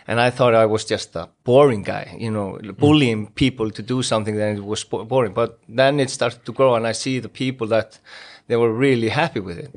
[0.08, 4.02] And I thought I was just a boring guy, you know, bullying people to do
[4.02, 5.32] something that it was boring.
[5.34, 7.98] But then it started to grow, and I see the people that
[8.46, 9.70] they were really happy with it.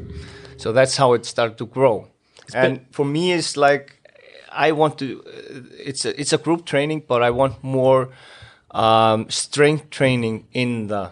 [0.57, 2.07] So that's how it started to grow.
[2.53, 3.99] and for me, it's like
[4.51, 5.23] I want to.
[5.85, 8.09] It's a, it's a group training, but I want more
[8.71, 11.11] um, strength training in the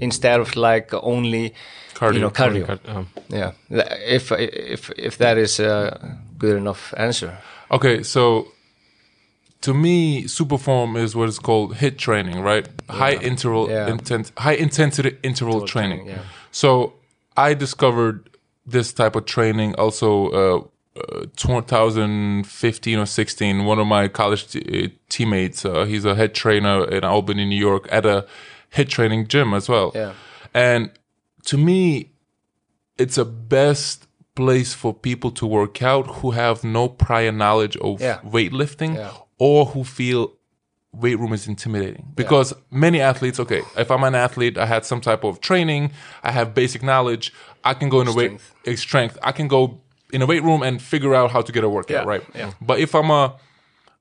[0.00, 1.54] instead of like only
[1.94, 2.14] Cardio.
[2.14, 2.78] You know, cardio.
[2.88, 3.52] Um, Yeah,
[4.06, 7.38] if if if that is a good enough answer.
[7.70, 8.48] Okay, so
[9.62, 12.68] to me, superform is what is called HIIT training, right?
[12.88, 13.88] High interval, Yeah.
[13.90, 15.98] intense, high intensity interval training.
[16.06, 16.22] training, yeah.
[16.52, 16.94] So
[17.36, 18.28] I discovered
[18.66, 23.64] this type of training also uh, uh, 2015 or 16.
[23.64, 27.56] One of my college t- uh, teammates, uh, he's a head trainer in Albany, New
[27.58, 28.26] York, at a
[28.74, 29.92] HIIT training gym as well.
[29.94, 30.12] Yeah.
[30.54, 30.90] And
[31.46, 32.10] to me,
[32.96, 38.00] it's a best place for people to work out who have no prior knowledge of
[38.00, 38.18] Yeah.
[38.24, 39.10] weightlifting Yeah.
[39.38, 40.32] Or who feel
[40.92, 45.00] weight room is intimidating because many athletes okay if i'm an athlete i had some
[45.00, 47.32] type of training i have basic knowledge
[47.62, 49.80] i can go in a weight a strength i can go
[50.14, 52.52] in a weight room and figure out how to get a workout Yeah, right yeah.
[52.60, 53.36] but if i'm a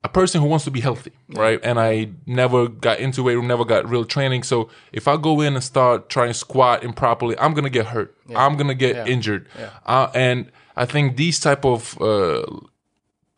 [0.04, 1.60] a person who wants to be healthy, right?
[1.64, 4.44] And I never got into weight room, never got real training.
[4.44, 8.16] So if I go in and start trying to squat improperly, I'm gonna get hurt.
[8.34, 9.50] I'm gonna get injured.
[9.88, 12.44] Uh, and I think these type of uh,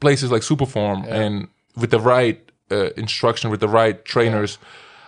[0.01, 1.47] places like Superform and
[1.79, 4.57] with the right uh, instruction, with the right trainers,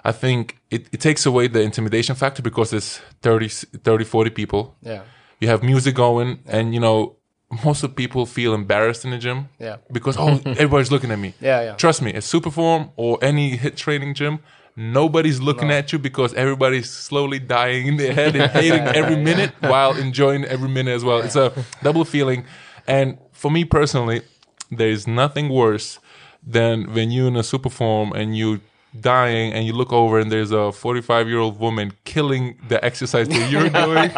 [0.04, 4.76] I think it, it takes away the intimidation factor because it's 30, 30 40 people.
[4.82, 5.04] Yeah.
[5.40, 7.18] You have music going, and you know
[7.64, 9.50] most of the people feel embarrassed in the gym.
[9.60, 9.78] Yeah.
[9.92, 11.34] Because oh, everybody's looking at me.
[11.42, 11.76] Yeah, yeah.
[11.76, 14.40] Trust me, at Superform or any HIIT training gym,
[14.76, 19.52] nobody's looking at you because everybody's slowly dying in their head and hating every minute
[19.60, 21.20] while enjoying every minute as well.
[21.20, 21.52] It's a
[21.84, 22.46] double feeling.
[22.88, 24.22] And for me personally,
[24.70, 26.00] there is nothing worse
[26.46, 28.60] than when you're in a Superform and you
[29.00, 33.28] dying and you look over and there's a 45 year old woman killing the exercise
[33.30, 34.12] that you're doing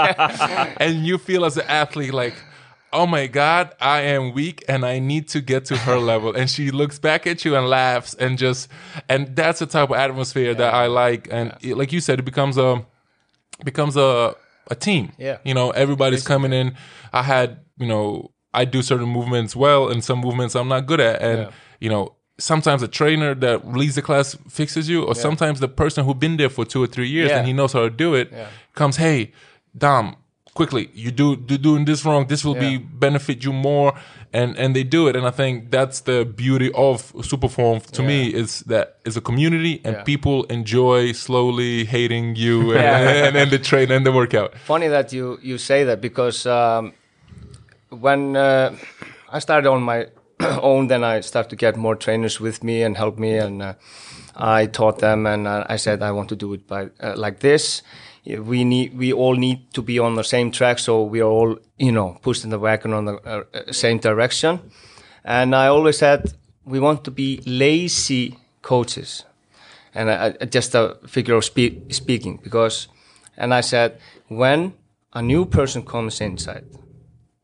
[0.78, 2.34] and you feel as an athlete like
[2.92, 6.34] oh my god i am weak and i need to get to her level.
[6.36, 8.68] And she looks back at you and laughs and just
[9.10, 11.28] and that's the type of atmosphere that i like.
[11.32, 12.84] And it- like you said it becomes a
[13.64, 14.36] becomes a
[14.72, 15.12] a team.
[15.20, 15.38] Yeah.
[15.44, 16.76] you know everybody's coming in.
[17.12, 21.00] I had you know i do certain movements well and some movements i'm not good
[21.00, 21.22] at.
[21.22, 21.52] And Yeah.
[21.84, 22.04] You know
[22.52, 24.28] sometimes a trainer that leads the class
[24.60, 27.38] fixes you or sometimes the person who's been there for two or three years Yeah.
[27.38, 28.48] and he knows how to do it Yeah.
[28.82, 29.20] comes hey
[29.86, 30.06] dom
[30.60, 32.72] quickly you do, do doing this wrong this will be
[33.08, 33.90] benefit you more
[34.40, 36.96] and and they do it and i think that's the beauty of
[37.32, 40.04] superform to me is that it's a community and Yeah.
[40.14, 43.26] people enjoy slowly hating you and, Yeah.
[43.28, 46.84] and, and the train and the workout Funny that you you say that because um,
[48.06, 48.76] when uh,
[49.38, 50.00] I started on my
[50.62, 53.74] own, then I started to get more trainers with me and help me, and uh,
[54.36, 57.40] I taught them, and uh, I said I want to do it by uh, like
[57.40, 57.82] this.
[58.26, 61.58] We need, we all need to be on the same track, so we are all,
[61.78, 64.60] you know, pushing the wagon on the uh, uh, same direction.
[65.26, 66.34] And I always said
[66.66, 69.26] we want to be lazy coaches
[69.94, 72.88] and I, I- just a figure of spe- speaking because
[73.38, 74.74] and i said when
[75.14, 76.66] a new person comes inside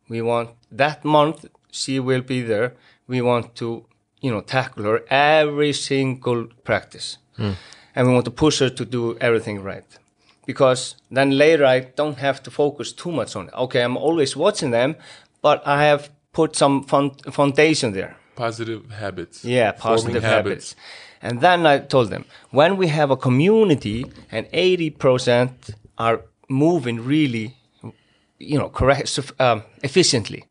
[0.10, 2.74] we want that month she will be there.
[3.08, 3.86] We want to
[4.22, 7.18] you know tackle her every single practice.
[7.96, 9.86] And we want to push her to do everything right.
[10.46, 13.54] Because then later i don't have to focus too much on it.
[13.54, 14.96] Okay i'm always watching them
[15.42, 16.84] but i have put some
[17.32, 18.16] foundation there.
[18.36, 19.44] Positive habits.
[19.44, 20.76] Yeah, positive habits.
[21.22, 25.50] And then I told them when we have a community and 80%
[25.98, 27.58] are moving really,
[28.38, 30.46] you know, correct, um, efficiently,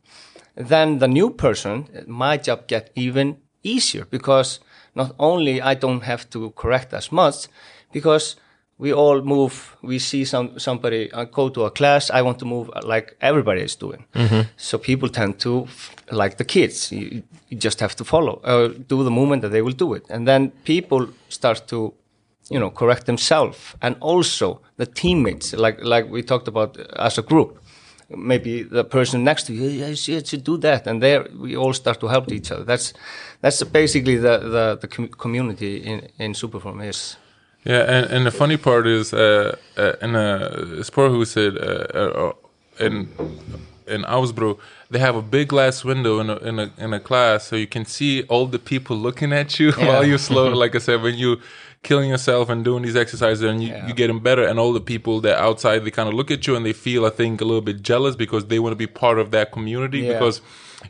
[0.59, 4.61] then the new person, my job get even easier because
[4.95, 7.49] not only I don't have to correct as much,
[7.93, 8.37] because
[8.79, 9.77] we all move.
[9.83, 12.11] We see some somebody uh, go to a class.
[12.11, 14.05] I want to move uh, like everybody is doing.
[14.57, 15.67] So people tend to
[16.11, 16.93] like the kids.
[16.93, 20.05] You, you just have to follow, uh, do the movement that they will do it,
[20.11, 21.93] and then people start to,
[22.51, 25.53] you know, correct themselves, and also the teammates.
[25.53, 27.59] Like like we talked about as a group.
[28.11, 31.75] Maybe the person next to you, yeah, you should- do that, and there we all
[31.75, 32.65] start to help each other.
[32.65, 32.95] That's
[33.43, 37.17] that's basically the the, the com- community in in Superform is.
[37.65, 42.31] Yeah, and, and the funny part is, uh, uh, in a sport who said uh,
[42.31, 42.33] uh,
[42.87, 43.09] in
[43.87, 44.59] in Ásbrú,
[44.91, 47.67] they have a big glass window in a, in a in a class, so you
[47.67, 50.49] can see all the people looking at you while you're slow.
[50.65, 51.37] like I said, when you
[51.83, 55.21] killing yourself and doing these exercises, and you you getting better, and all the people
[55.21, 57.61] that outside they kind of look at you and they feel, I think, a little
[57.63, 60.13] bit jealous because they want to be part of that community Yeah.
[60.15, 60.41] because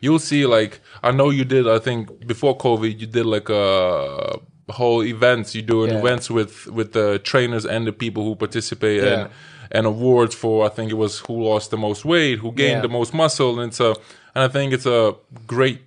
[0.00, 4.38] you'll see like I know you did I think before COVID you did like a
[4.70, 5.98] whole events you do Yeah.
[5.98, 9.14] events with with the trainers and the people who participate Yeah.
[9.20, 9.30] and
[9.76, 12.86] and awards for I think it was who lost the most weight who gained Yeah.
[12.88, 13.90] the most muscle and it's a
[14.34, 15.14] and I think it's a
[15.46, 15.80] great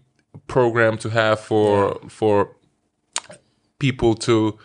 [0.47, 2.36] program to have for for
[3.80, 4.58] people to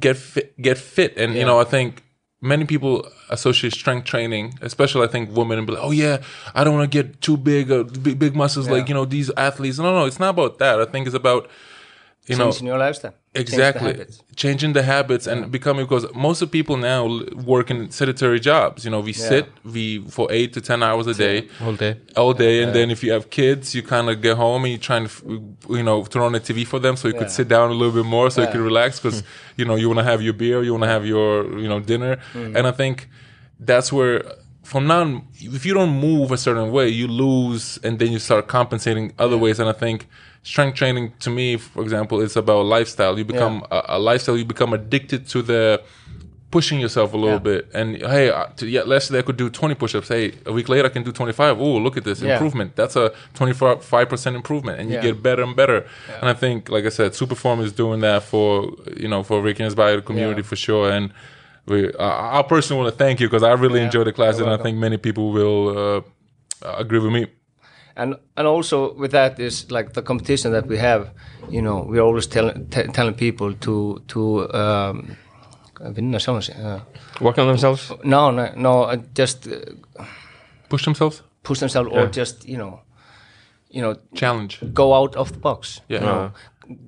[0.00, 1.16] get fit get fit.
[1.16, 2.02] And you know I think
[2.40, 6.18] many people associate strength training especially I think women and be like oh yeah
[6.54, 8.74] I don't want to get too big uh, big, big muscles Yeah.
[8.74, 9.78] like you know these athletes.
[9.78, 10.80] No no it's not about that.
[10.80, 11.48] I think it's about
[12.28, 13.14] you know changing your lifestyle.
[13.34, 13.88] Change the exactly.
[13.92, 14.22] habits.
[14.36, 17.02] changing the habits and becoming because most of people now
[17.54, 18.84] work in sedentary jobs.
[18.84, 21.48] You know we sit we for eight to ten hours a day.
[21.64, 21.96] All day.
[22.16, 22.62] all day.
[22.62, 25.08] And then if you have kids you kind of get home and you try trying
[25.08, 27.74] to you know turn on the tv for them so you could sit down a
[27.74, 28.52] little bit more so you Yeah.
[28.52, 29.22] can relax because
[29.56, 31.80] you know you want to have your beer you want to have your you know
[31.80, 32.16] dinner.
[32.32, 32.56] Mm.
[32.56, 33.08] and i think
[33.70, 34.16] that's where
[34.62, 35.10] from now on,
[35.40, 39.38] if you don't move a certain way you lose and then you start compensating other
[39.44, 39.58] ways.
[39.60, 40.06] And i think
[40.42, 43.18] strength training to me for example is about lifestyle.
[43.18, 45.82] You become a, a lifestyle you become addicted to the
[46.50, 47.38] pushing yourself a little Yeah.
[47.50, 47.68] bit.
[47.74, 50.08] And hey to, yeah, yesterday i could do 20 push-ups.
[50.08, 52.32] Hey a week later i can do 25 oh look at this Yeah.
[52.34, 52.74] improvement.
[52.76, 55.02] That's a 25% improvement and you Yeah.
[55.02, 55.84] get better and better.
[56.20, 59.42] And i think like i said Superform is doing that for you know for the
[59.42, 60.46] ricky Bio community Yeah.
[60.48, 60.90] for sure.
[60.90, 61.12] And
[61.66, 63.86] we, uh, i personally want to thank you because i really Yeah.
[63.86, 66.00] enjoyed the class and i think many people will uh,
[66.84, 67.26] agree with me
[67.98, 71.10] and and also with that is like the competition that we have
[71.50, 74.20] you know we're always telling t- telling people to to
[74.54, 75.16] um
[75.94, 76.80] vinna sjálfan sig, uh,
[77.20, 77.92] Work on themselves.
[78.04, 80.04] no no no uh, just uh,
[80.68, 81.22] push themselves?
[81.42, 82.80] push themselves or just you know
[83.70, 84.58] you know challenge.
[84.72, 85.80] go out of the box.
[85.88, 86.00] Yeah.
[86.00, 86.30] you know,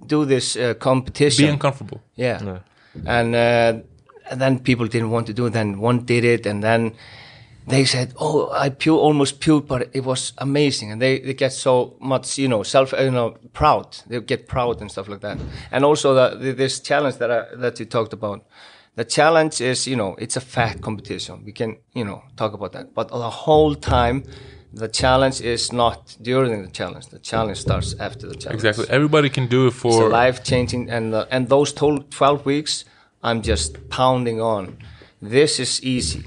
[0.07, 1.47] do this uh, competition.
[1.47, 2.01] Be uncomfortable.
[2.17, 2.59] Yeah.
[3.07, 3.73] And uh,
[4.31, 6.93] and then people didn't want to do it then one did it and then
[7.71, 10.91] they said oh i pu- almost puked but it was amazing.
[10.93, 13.87] And they, they get so much you know self you know proud.
[14.09, 15.39] They get proud and stuff like that.
[15.71, 18.45] And also the, the, this challenge that I, that you talked about.
[18.97, 21.45] The challenge is you know it's a fat competition.
[21.45, 22.95] We can you know talk about that.
[22.95, 24.25] But the whole time
[24.73, 27.07] the challenge is not during the challenge.
[27.09, 28.65] The challenge starts after the challenge.
[28.65, 28.87] Exactly.
[28.89, 32.85] Everybody can do it it's for life changing and uh, and those 12 weeks
[33.23, 34.79] i'm just pounding on.
[35.23, 36.25] This is easy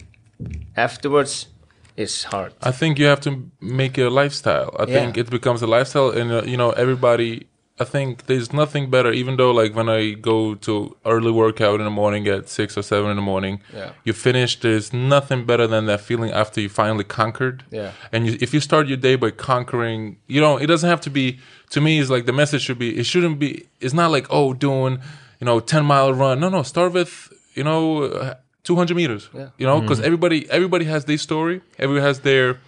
[0.75, 1.47] afterwards
[1.95, 3.31] it's hard I think you have to
[3.61, 4.75] make it a lifestyle.
[4.79, 4.93] I Yeah.
[4.99, 7.47] think it becomes a lifestyle, and uh, you know, everybody.
[7.79, 9.11] I think there's nothing better.
[9.11, 10.73] Even though, like, when I go to
[11.05, 13.89] early workout in the morning at six or seven in the morning, Yeah.
[14.05, 14.59] you finish.
[14.59, 17.63] There's nothing better than that feeling after you finally conquered.
[17.71, 17.91] Yeah.
[18.13, 21.09] And you, if you start your day by conquering, you know, it doesn't have to
[21.09, 21.25] be.
[21.71, 22.89] To me, it's like the message should be.
[22.99, 23.49] It shouldn't be.
[23.81, 24.93] It's not like oh, doing,
[25.39, 26.39] you know, ten mile run.
[26.39, 26.61] No, no.
[26.63, 27.13] Start with
[27.55, 28.33] you know,
[28.63, 29.29] uh, two hundred meters.
[29.33, 29.49] Yeah.
[29.57, 31.61] You know, because everybody everybody has their story.
[31.79, 32.59] Everybody has their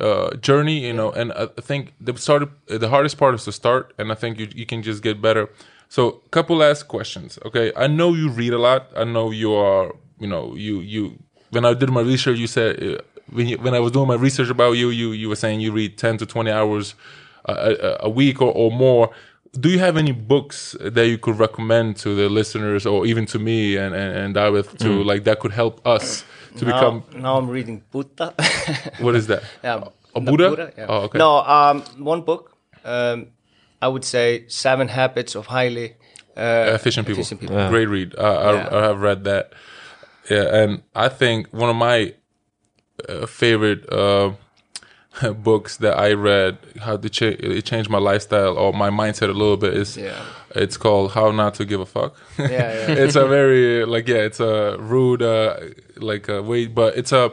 [0.00, 3.52] uh, journey, you know, and I I think the started the hardest part is to
[3.52, 5.48] start, and I think you you can just get better.
[5.88, 7.38] So, couple last questions.
[7.44, 8.88] Okay, I know you read a lot.
[8.96, 11.18] I know you are, you know, you you.
[11.50, 12.98] When I did my research, you said uh,
[13.30, 15.72] when you, when I was doing my research about you, you you were saying you
[15.72, 16.94] read ten to twenty hours
[17.44, 19.10] a, a, a week or, or more.
[19.60, 23.38] Do you have any books that you could recommend to the listeners, or even to
[23.38, 26.24] me and and, and David, to like that could help us
[26.58, 27.02] to now, become?
[27.22, 28.34] now i'm reading buddha
[29.00, 29.42] What is that?
[29.62, 29.84] yeah,
[30.14, 30.72] A the Buddha?
[30.78, 30.86] yeah.
[30.88, 31.18] Oh, okay.
[31.18, 33.26] no um one book um
[33.82, 35.94] i would say seven habits of highly
[36.36, 37.20] uh, efficient people.
[37.20, 37.68] efficient people.
[37.68, 38.14] Great read.
[38.18, 38.68] I, I, Yeah.
[38.78, 39.52] I have read that.
[40.30, 42.14] Yeah, and I think one of my
[43.08, 44.32] uh, favorite uh,
[45.42, 49.32] books that I read, how to cha- it changed my lifestyle or my mindset a
[49.32, 50.20] little bit, is Yeah.
[50.54, 52.86] it's called "How Not to Give a Fuck." Yeah, yeah.
[53.04, 55.56] it's a very like yeah, it's a rude uh,
[55.96, 57.30] like uh, way, but it's a.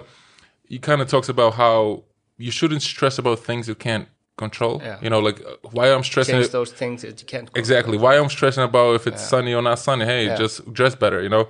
[0.67, 2.03] He kind of talks about how
[2.37, 4.07] you shouldn't stress about things you can't
[4.37, 4.79] control.
[4.81, 4.97] Yeah.
[5.01, 6.35] You know, like why I'm stressing.
[6.35, 7.59] change those things that you can't control.
[7.59, 7.97] Exactly.
[7.97, 10.05] Why I'm stressing about if it's sunny or not sunny.
[10.05, 10.37] Hey, Yeah.
[10.37, 11.21] just dress better.
[11.21, 11.49] You know,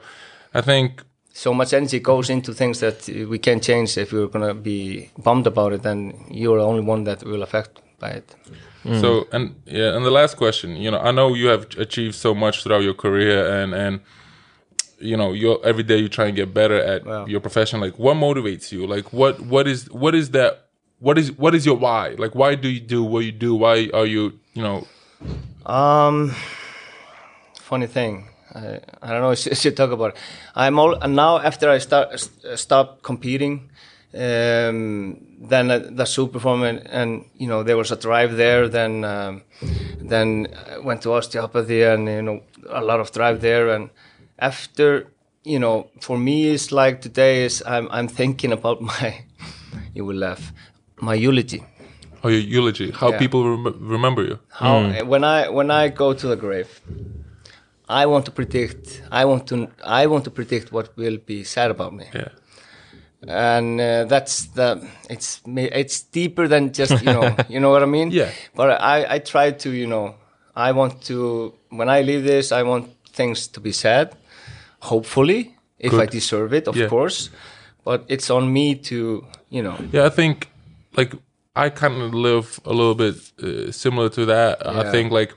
[0.53, 1.03] I think
[1.34, 5.47] so much energy goes into things that we can't change if you're gonna be bummed
[5.47, 8.36] about it then you're the only one that will affect by it
[8.99, 9.27] so.
[9.32, 10.75] And yeah, and the last question.
[10.75, 13.99] You know, I know you have achieved so much throughout your career, and and
[14.99, 17.25] you know, you every day you try and get better at Wow.
[17.25, 17.79] your profession.
[17.79, 18.88] Like, what motivates you?
[18.88, 20.67] Like, what what is what is that?
[20.99, 22.15] What is what is your why?
[22.17, 23.55] Like, why do you do what you do?
[23.55, 24.88] Why are you you know?
[25.65, 26.34] Um,
[27.59, 28.29] funny thing.
[28.54, 29.30] I, I don't know.
[29.32, 30.18] I should talk about it.
[30.56, 33.70] I'm all and now after I start st- stop competing.
[34.14, 35.18] Um,
[35.49, 38.68] then uh, the super form and, and you know there was a drive there.
[38.68, 39.43] Then um,
[40.02, 43.70] then I went to osteopathy and you know a lot of drive there.
[43.70, 43.89] And
[44.39, 45.08] after
[45.43, 49.24] you know for me it's like today is I'm I'm thinking about my
[49.95, 50.52] you will laugh
[51.02, 51.64] my eulogy.
[52.24, 53.18] Or your eulogy, how Yeah.
[53.18, 54.38] people rem- remember you.
[54.49, 56.70] How when I when I go to the grave,
[57.91, 59.01] I want to predict.
[59.11, 59.55] I want to
[60.01, 62.29] I want to predict what will be said about me, Yeah.
[63.27, 64.69] and uh, that's the
[65.09, 68.11] it's it's deeper than just you know you know what I mean.
[68.11, 68.29] Yeah.
[68.55, 70.15] But I I try to you know
[70.55, 74.07] I want to when I leave this I want things to be said,
[74.79, 76.87] hopefully if I deserve it of Yeah.
[76.89, 77.29] course,
[77.83, 80.47] but it's on me to you know Yeah, I think
[80.97, 81.15] like
[81.55, 84.57] I kind of live a little bit uh, similar to that.
[84.65, 84.79] Yeah.
[84.81, 85.33] I think like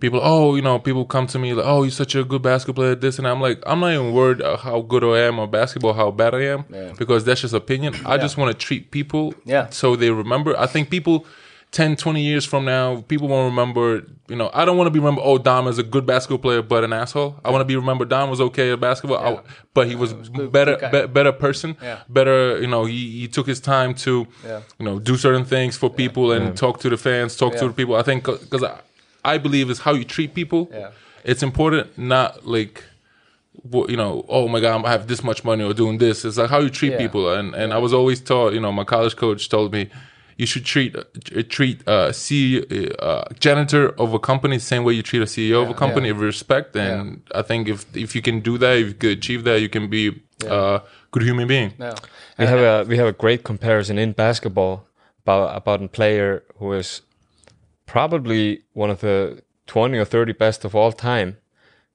[0.00, 2.82] people, oh, you know, people come to me like, oh, you're such a good basketball
[2.84, 3.30] player, this and that.
[3.32, 6.34] I'm like, I'm not even worried uh, how good I am on basketball, how bad
[6.34, 6.92] I am, Yeah.
[6.98, 7.94] because that's just opinion.
[8.04, 9.68] I just want to treat people Yeah.
[9.70, 10.58] so they remember.
[10.58, 11.26] I think people.
[11.72, 15.00] 10, 20 years from now, people won't remember, you know, I don't want to be
[15.00, 17.38] remembered, oh, Dom is a good basketball player, but an asshole.
[17.44, 19.40] I want to be remembered, Dom was okay at basketball, I-
[19.74, 21.98] but he was, good- better, good be- better person, Yeah.
[22.08, 24.60] better, you know, he, he took his time to, Yeah.
[24.78, 27.74] you know, do certain things for people and talk to the fans, talk to the
[27.74, 27.96] people.
[27.96, 28.62] I think, because
[29.26, 30.68] I, I believe is how you treat people.
[30.72, 30.90] Yeah.
[31.24, 32.84] It's important, not like,
[33.72, 36.24] you know, oh my God, I have this much money or doing this.
[36.24, 36.98] It's like how you treat Yeah.
[37.04, 37.32] people.
[37.32, 39.90] And, and I was always taught, you know, my college coach told me,
[40.36, 41.02] you should treat uh,
[41.48, 45.62] treat uh, CEO, uh, janitor of a company the same way you treat a CEO
[45.62, 46.12] of a company yeah.
[46.12, 46.76] with respect.
[46.76, 49.70] And I think if if you can do that, if you could achieve that, you
[49.70, 51.72] can be a good human being.
[51.78, 51.94] Yeah.
[52.38, 54.84] We have a we have a great comparison in basketball
[55.22, 57.00] about about a player who is
[57.86, 61.38] probably one of the twenty or thirty best of all time,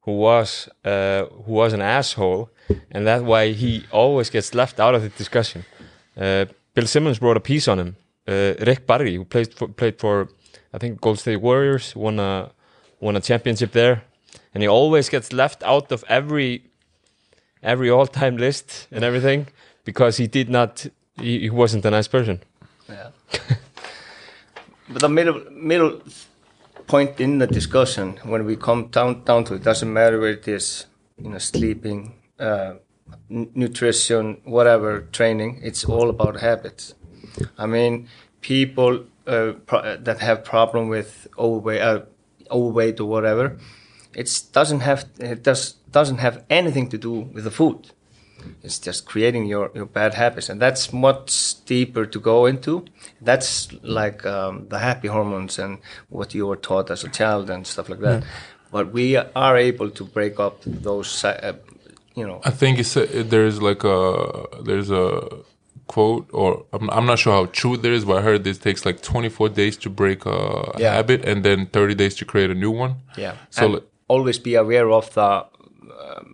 [0.02, 2.50] who was uh, who was an asshole,
[2.92, 5.66] and that's why he always gets left out of the discussion.
[6.18, 7.96] Uh, Bill Simmons wrote a piece on him.
[8.28, 10.30] Uh, Rick Barry, who played for, played for
[10.74, 12.52] I think Gold State Warriors, won a
[13.00, 14.04] won a championship there,
[14.54, 16.64] and he always gets left out of every
[17.64, 19.48] every all time list and everything
[19.84, 20.86] because he did not
[21.20, 22.40] he, he wasn't a nice person.
[22.90, 23.10] Yeah.
[25.00, 26.02] the middle middle
[26.88, 30.48] point in the discussion when we come down down to it doesn't matter where it
[30.48, 30.86] is,
[31.18, 32.74] you know, sleeping, uh,
[33.30, 35.60] nutrition, whatever, training.
[35.64, 36.94] It's all about habits.
[37.58, 38.10] I mean,
[38.42, 39.54] people uh,
[40.00, 42.02] that have problem with overweight, uh,
[42.50, 43.58] overweight or whatever,
[44.14, 47.92] it doesn't have it does doesn't have anything to do with the food.
[48.64, 52.86] It's just creating your, your bad habits, and that's much deeper to go into.
[53.22, 55.80] That's like um, the happy hormones and
[56.10, 58.24] what you were taught as a child and stuff like that.
[58.72, 61.54] But we are able to break up those, uh,
[62.16, 62.42] you know.
[62.46, 65.28] I think it's a, there's like a there's a
[65.88, 68.86] quote or I'm, I'm not sure how true there is, but I heard this takes
[68.86, 70.94] like 24 days to break a Yeah.
[70.94, 72.96] habit and then 30 days to create a new one.
[73.18, 73.36] Yeah.
[73.50, 75.46] So and always be aware of the
[76.00, 76.31] um,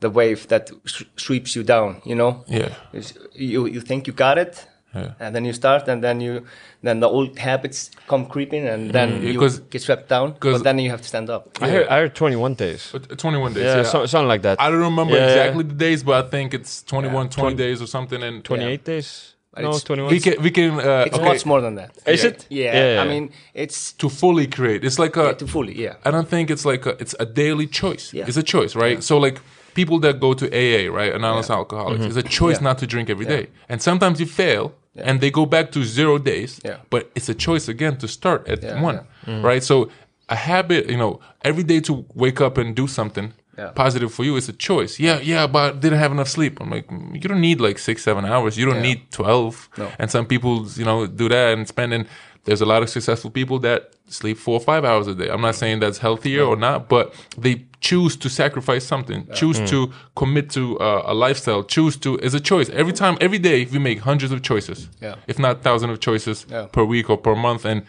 [0.00, 2.00] the wave that s- sweeps you down.
[2.04, 2.44] You know.
[2.48, 2.70] Yeah.
[2.92, 5.12] Is- You you think you got it, Yeah.
[5.20, 6.42] and then you start, and then you
[6.82, 10.32] then the old habits come creeping, and then you Mm, 'cause- get swept down.
[10.40, 11.42] 'cause- But then you have to stand up.
[11.60, 12.88] I heard I heard 21 days.
[12.92, 13.64] But 21 days.
[13.64, 13.92] Yeah, Yeah.
[13.92, 14.56] so, something like that.
[14.60, 17.36] I don't remember Yeah, exactly the days, but I think it's 21, Yeah.
[17.40, 18.22] 20 days or something.
[18.22, 19.34] And 28 days.
[19.54, 20.10] But No, it's- 21.
[20.14, 21.90] we can we can uh, It's okay, much more than that.
[22.06, 22.30] Is Yeah.
[22.30, 22.46] it?
[22.50, 23.24] Yeah, I mean,
[23.62, 24.80] it's to fully create.
[24.86, 25.94] It's like a to fully, yeah.
[26.06, 28.04] I don't think it's like a, it's a daily choice.
[28.18, 28.28] Yeah.
[28.28, 29.02] It's a choice, right?
[29.02, 29.38] So like
[29.74, 32.64] people that go to AA, right, anonymous alcoholics, it's a choice Yeah.
[32.68, 33.48] not to drink every day.
[33.68, 36.60] And sometimes you fail and they go back to zero days.
[36.64, 36.76] Yeah.
[36.90, 39.00] But it's a choice again to start at Yeah, one,
[39.42, 39.62] right?
[39.62, 39.88] So
[40.28, 43.32] a habit, you know, every day to wake up and do something.
[43.58, 43.70] Yeah.
[43.74, 44.98] Positive for you, it's a choice.
[44.98, 46.58] Yeah, yeah, but didn't have enough sleep.
[46.62, 48.56] I'm like, mm, you don't need like six, seven hours.
[48.56, 48.82] You don't Yeah.
[48.94, 49.68] need twelve.
[49.76, 49.88] No.
[49.98, 52.06] And some people, you know, do that and spending.
[52.44, 55.28] There's a lot of successful people that sleep four or five hours a day.
[55.28, 59.92] I'm not saying that's healthier or not, but they choose to sacrifice something, choose to
[60.16, 62.68] commit to uh, a lifestyle, choose to is a choice.
[62.70, 65.16] Every time, every day, we make hundreds of choices, Yeah.
[65.26, 66.66] if not thousands of choices Yeah.
[66.72, 67.82] per week or per month, and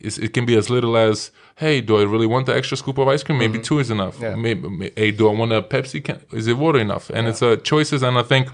[0.00, 2.98] it's, it can be as little as, hey, do I really want the extra scoop
[2.98, 3.38] of ice cream?
[3.38, 4.14] Maybe two is enough.
[4.16, 4.24] Mm-hmm.
[4.24, 4.34] Yeah.
[4.34, 6.02] Maybe, hey, do I want a Pepsi?
[6.04, 7.10] Can, is it water enough?
[7.10, 8.48] And it's uh, choices, and I think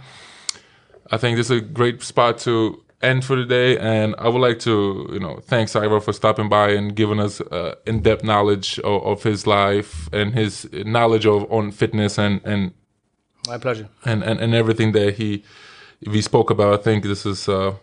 [1.10, 3.78] I think this is a great spot to end for the day.
[3.78, 7.40] And I would like to, you know, thank Sævar for stopping by and giving us
[7.40, 12.72] uh, in-depth knowledge of, of his life and his knowledge of on fitness and and
[13.48, 13.88] My pleasure.
[14.04, 15.42] and and, and everything that he
[16.06, 16.80] we spoke about.
[16.80, 17.74] I think this is a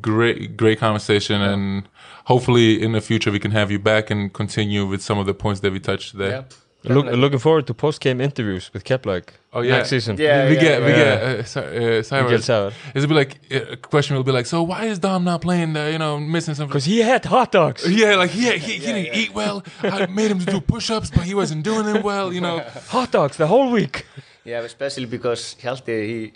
[0.00, 1.88] great great conversation, and
[2.24, 5.34] hopefully in the future we can have you back and continue with some of the
[5.34, 6.30] points that we touched today.
[6.30, 6.44] Yeah.
[6.86, 9.22] Look, looking forward to post game interviews with Kepler.
[9.52, 9.76] Oh, yeah.
[9.76, 10.16] next season.
[10.18, 10.48] Yeah.
[10.48, 12.10] we get we get uh, Cy- uh, Cyrus.
[12.12, 12.72] Miguel Sauer.
[12.94, 15.72] It'll be like uh, a question will be like, so why is Dom not playing?
[15.72, 16.68] The, you know, missing something.
[16.70, 17.82] Because he had hot dogs.
[17.88, 19.62] Yeah, like he he, he didn't eat well.
[19.82, 22.32] I made him do push-ups, but he wasn't doing them well.
[22.32, 22.58] You know,
[22.88, 24.04] Hot dogs the whole week.
[24.44, 26.32] Yeah, especially because Hjalti, he,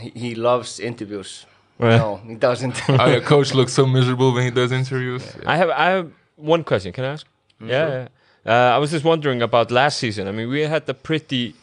[0.00, 1.46] he he loves interviews.
[1.78, 2.88] Well, No, he doesn't.
[2.90, 5.22] our Oh, coach looks so miserable when he does interviews.
[5.46, 6.92] I have I have one question.
[6.92, 7.26] Can I ask?
[7.60, 7.88] Mm, yeah.
[7.88, 8.08] yeah.
[8.48, 10.26] Uh, I was just wondering about last season.
[10.26, 11.54] I mean, we had a pretty,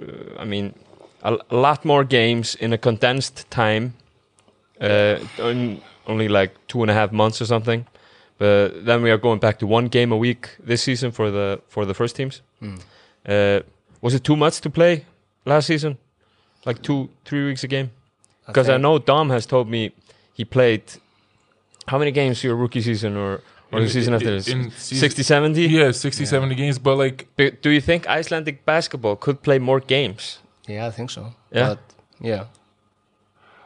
[0.00, 0.74] uh, I mean,
[1.22, 3.94] a, a lot more games in a condensed time,
[4.80, 7.86] uh, on, only like two and a half months or something.
[8.38, 11.60] But then we are going back to one game a week this season for the
[11.68, 12.42] for the first teams.
[13.26, 13.60] Uh,
[14.02, 15.04] was it too much to play
[15.44, 15.96] last season?
[16.66, 17.90] Like two, three weeks a game?
[18.46, 19.92] Because I, think- know Dom has told me
[20.34, 20.82] he played
[21.86, 23.40] how many games your rookie season or
[23.72, 24.48] Or In- the season after in- this?
[24.48, 25.62] in 60, 70?
[25.66, 26.78] Yeah, 60, 70 games.
[26.78, 30.38] But like, But do you think Icelandic basketball could play more games?
[30.66, 31.34] Yeah, I think so.
[31.52, 31.68] Yeah?
[31.68, 31.78] But,
[32.20, 32.44] yeah.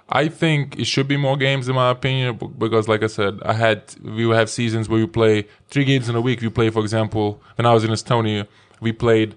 [0.08, 3.54] I think it should be more games in my opinion because, like I said, I
[3.54, 6.42] had we would have seasons where we play three games in a week.
[6.42, 8.46] We play, for example, when I was in Estonia,
[8.80, 9.34] we played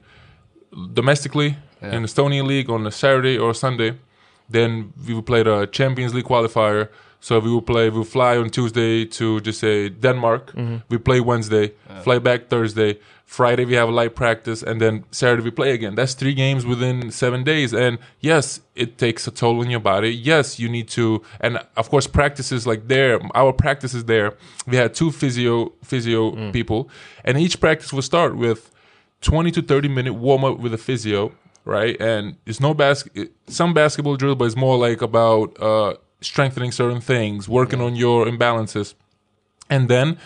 [0.93, 1.95] domestically Yeah.
[1.95, 3.93] in Estonian league on a Saturday or Sunday.
[4.49, 6.89] Then we played play the Champions League qualifier.
[7.19, 7.89] So we will play.
[7.89, 10.53] We would fly on Tuesday to just say Denmark.
[10.89, 11.73] We play Wednesday,
[12.03, 12.99] fly back Thursday.
[13.25, 15.95] Friday we have a light practice, and then Saturday we play again.
[15.95, 17.73] That's three games within seven days.
[17.73, 20.09] And yes, it takes a toll on your body.
[20.15, 23.19] Yes, you need to, and of course practices like there.
[23.35, 24.31] Our practices there.
[24.65, 26.89] We had two physio physio people,
[27.25, 28.71] and each practice would start with
[29.21, 31.31] 20 to 30 minute warm up with a physio,
[31.65, 31.99] right?
[31.99, 33.09] And it's no bas-
[33.47, 38.25] some basketball drill, but it's more like about uh, strengthening certain things, working on your
[38.25, 38.93] imbalances.
[39.69, 40.17] And then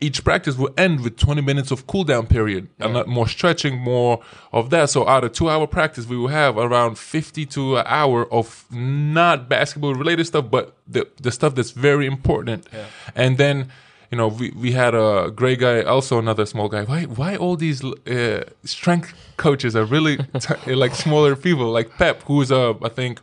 [0.00, 4.20] each practice will end with 20 minutes of cool down period and more stretching, more
[4.52, 4.90] of that.
[4.90, 8.64] So out of two hour practice, we will have around 50 to an hour of
[8.70, 12.68] not basketball related stuff, but the, the stuff that's very important.
[12.72, 12.86] yeah.
[13.16, 13.70] And then,
[14.12, 16.84] you know, we, we had a great guy, also another small guy.
[16.84, 22.22] Why why all these uh, strength coaches are really t- like smaller people, like Pep,
[22.22, 23.20] who is a I think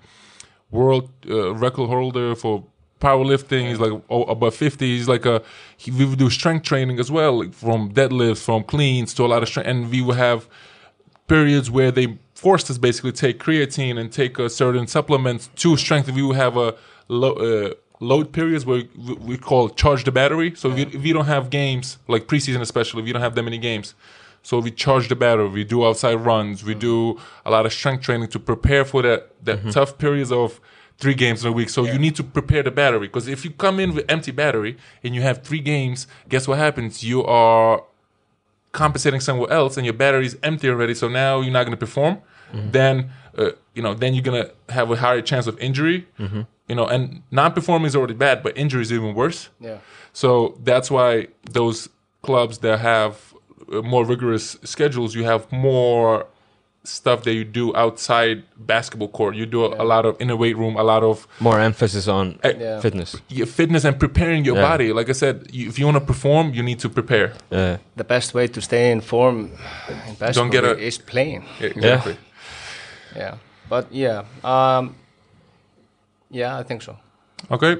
[0.71, 2.63] world uh, record holder for
[2.99, 3.69] powerlifting.
[3.69, 4.97] He's like oh, above fifty.
[4.97, 5.41] He's like a
[5.77, 9.27] he, we would do strength training as well, like from deadlifts, from cleans to a
[9.27, 10.47] lot of strength, and we would have
[11.27, 16.15] periods where they forced us basically take creatine and take a certain supplements to strengthen.
[16.15, 16.75] We would have a
[17.07, 20.53] low, uh, load periods where we, we call charge the battery.
[20.55, 23.35] So if, you, if you don't have games like preseason, especially if you don't have
[23.35, 23.95] that many games,
[24.45, 25.49] so we charge the battery.
[25.49, 26.63] We do outside runs.
[26.63, 29.71] We do a lot of strength training to prepare for that that mm-hmm.
[29.71, 30.61] tough periods of
[30.99, 31.69] three games in a week.
[31.69, 34.77] So you need to prepare the battery because if you come in with empty battery
[35.03, 37.03] and you have three games, guess what happens?
[37.03, 37.83] You are
[38.71, 41.77] compensating somewhere else and your battery is empty already so now you're not going to
[41.77, 42.71] perform mm-hmm.
[42.71, 46.41] then uh, you know then you're going to have a higher chance of injury mm-hmm.
[46.67, 49.77] you know and non-performing is already bad but injury is even worse Yeah.
[50.11, 51.87] so that's why those
[52.21, 53.33] clubs that have
[53.83, 56.25] more rigorous schedules you have more
[56.83, 60.35] stuff that you do outside basketball court you do a, a lot of in the
[60.35, 62.79] weight room a lot of More emphasis on Eh, Yeah.
[62.81, 63.15] fitness.
[63.29, 64.69] your fitness and preparing your Yeah.
[64.71, 67.77] body like i said you, if you want to perform you need to prepare Uh,
[67.95, 69.49] The best way to stay in form
[70.09, 71.43] in basketball get a- is playing.
[71.59, 72.15] Yeah, exactly
[73.17, 73.35] Yeah.
[73.69, 74.23] But yeah.
[74.43, 74.95] Um,
[76.29, 76.97] yeah, I think so.
[77.49, 77.77] Okay.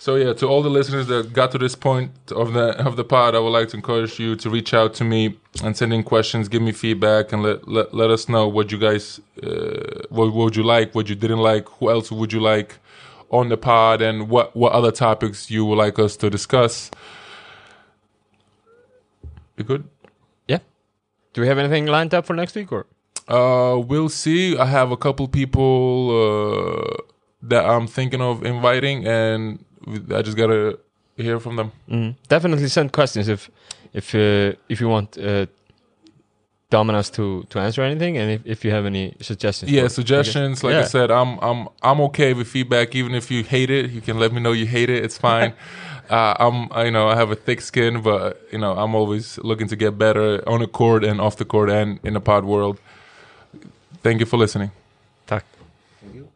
[0.00, 3.04] So yeah, to all the listeners that got to this point of the of the
[3.04, 6.04] pod, I would like to encourage you to reach out to me and send in
[6.04, 10.32] questions, give me feedback, and let let, let us know what you guys uh, what,
[10.32, 12.78] what would you like, what you didn't like, who else would you like
[13.28, 16.90] on the pod, and what what other topics you would like us to discuss.
[19.58, 19.84] You good?
[20.48, 20.60] yeah.
[21.34, 22.86] Do we have anything lined up for next week or?
[23.28, 24.56] Uh, we'll see.
[24.56, 26.96] I have a couple people uh,
[27.42, 29.62] that I'm thinking of inviting, and
[30.18, 30.78] I just gotta
[31.16, 31.72] hear from them.
[31.88, 32.14] Mm.
[32.28, 33.50] Definitely send questions if
[33.92, 35.46] if uh, if you want uh,
[36.70, 39.70] Dominos to to answer anything, and if, if you have any suggestions.
[39.72, 40.62] Yeah, for- suggestions.
[40.62, 40.84] Like I Yeah.
[40.86, 42.94] said, I'm I'm I'm okay with feedback.
[42.94, 45.04] Even if you hate it, you can let me know you hate it.
[45.04, 45.52] It's fine.
[46.08, 49.38] uh, I'm I, you know I have a thick skin, but you know I'm always
[49.38, 52.44] looking to get better on the court and off the court and in the pod
[52.44, 52.78] world.
[54.02, 54.70] Thank you for listening.
[55.26, 55.44] Tack.
[56.00, 56.28] Thank you.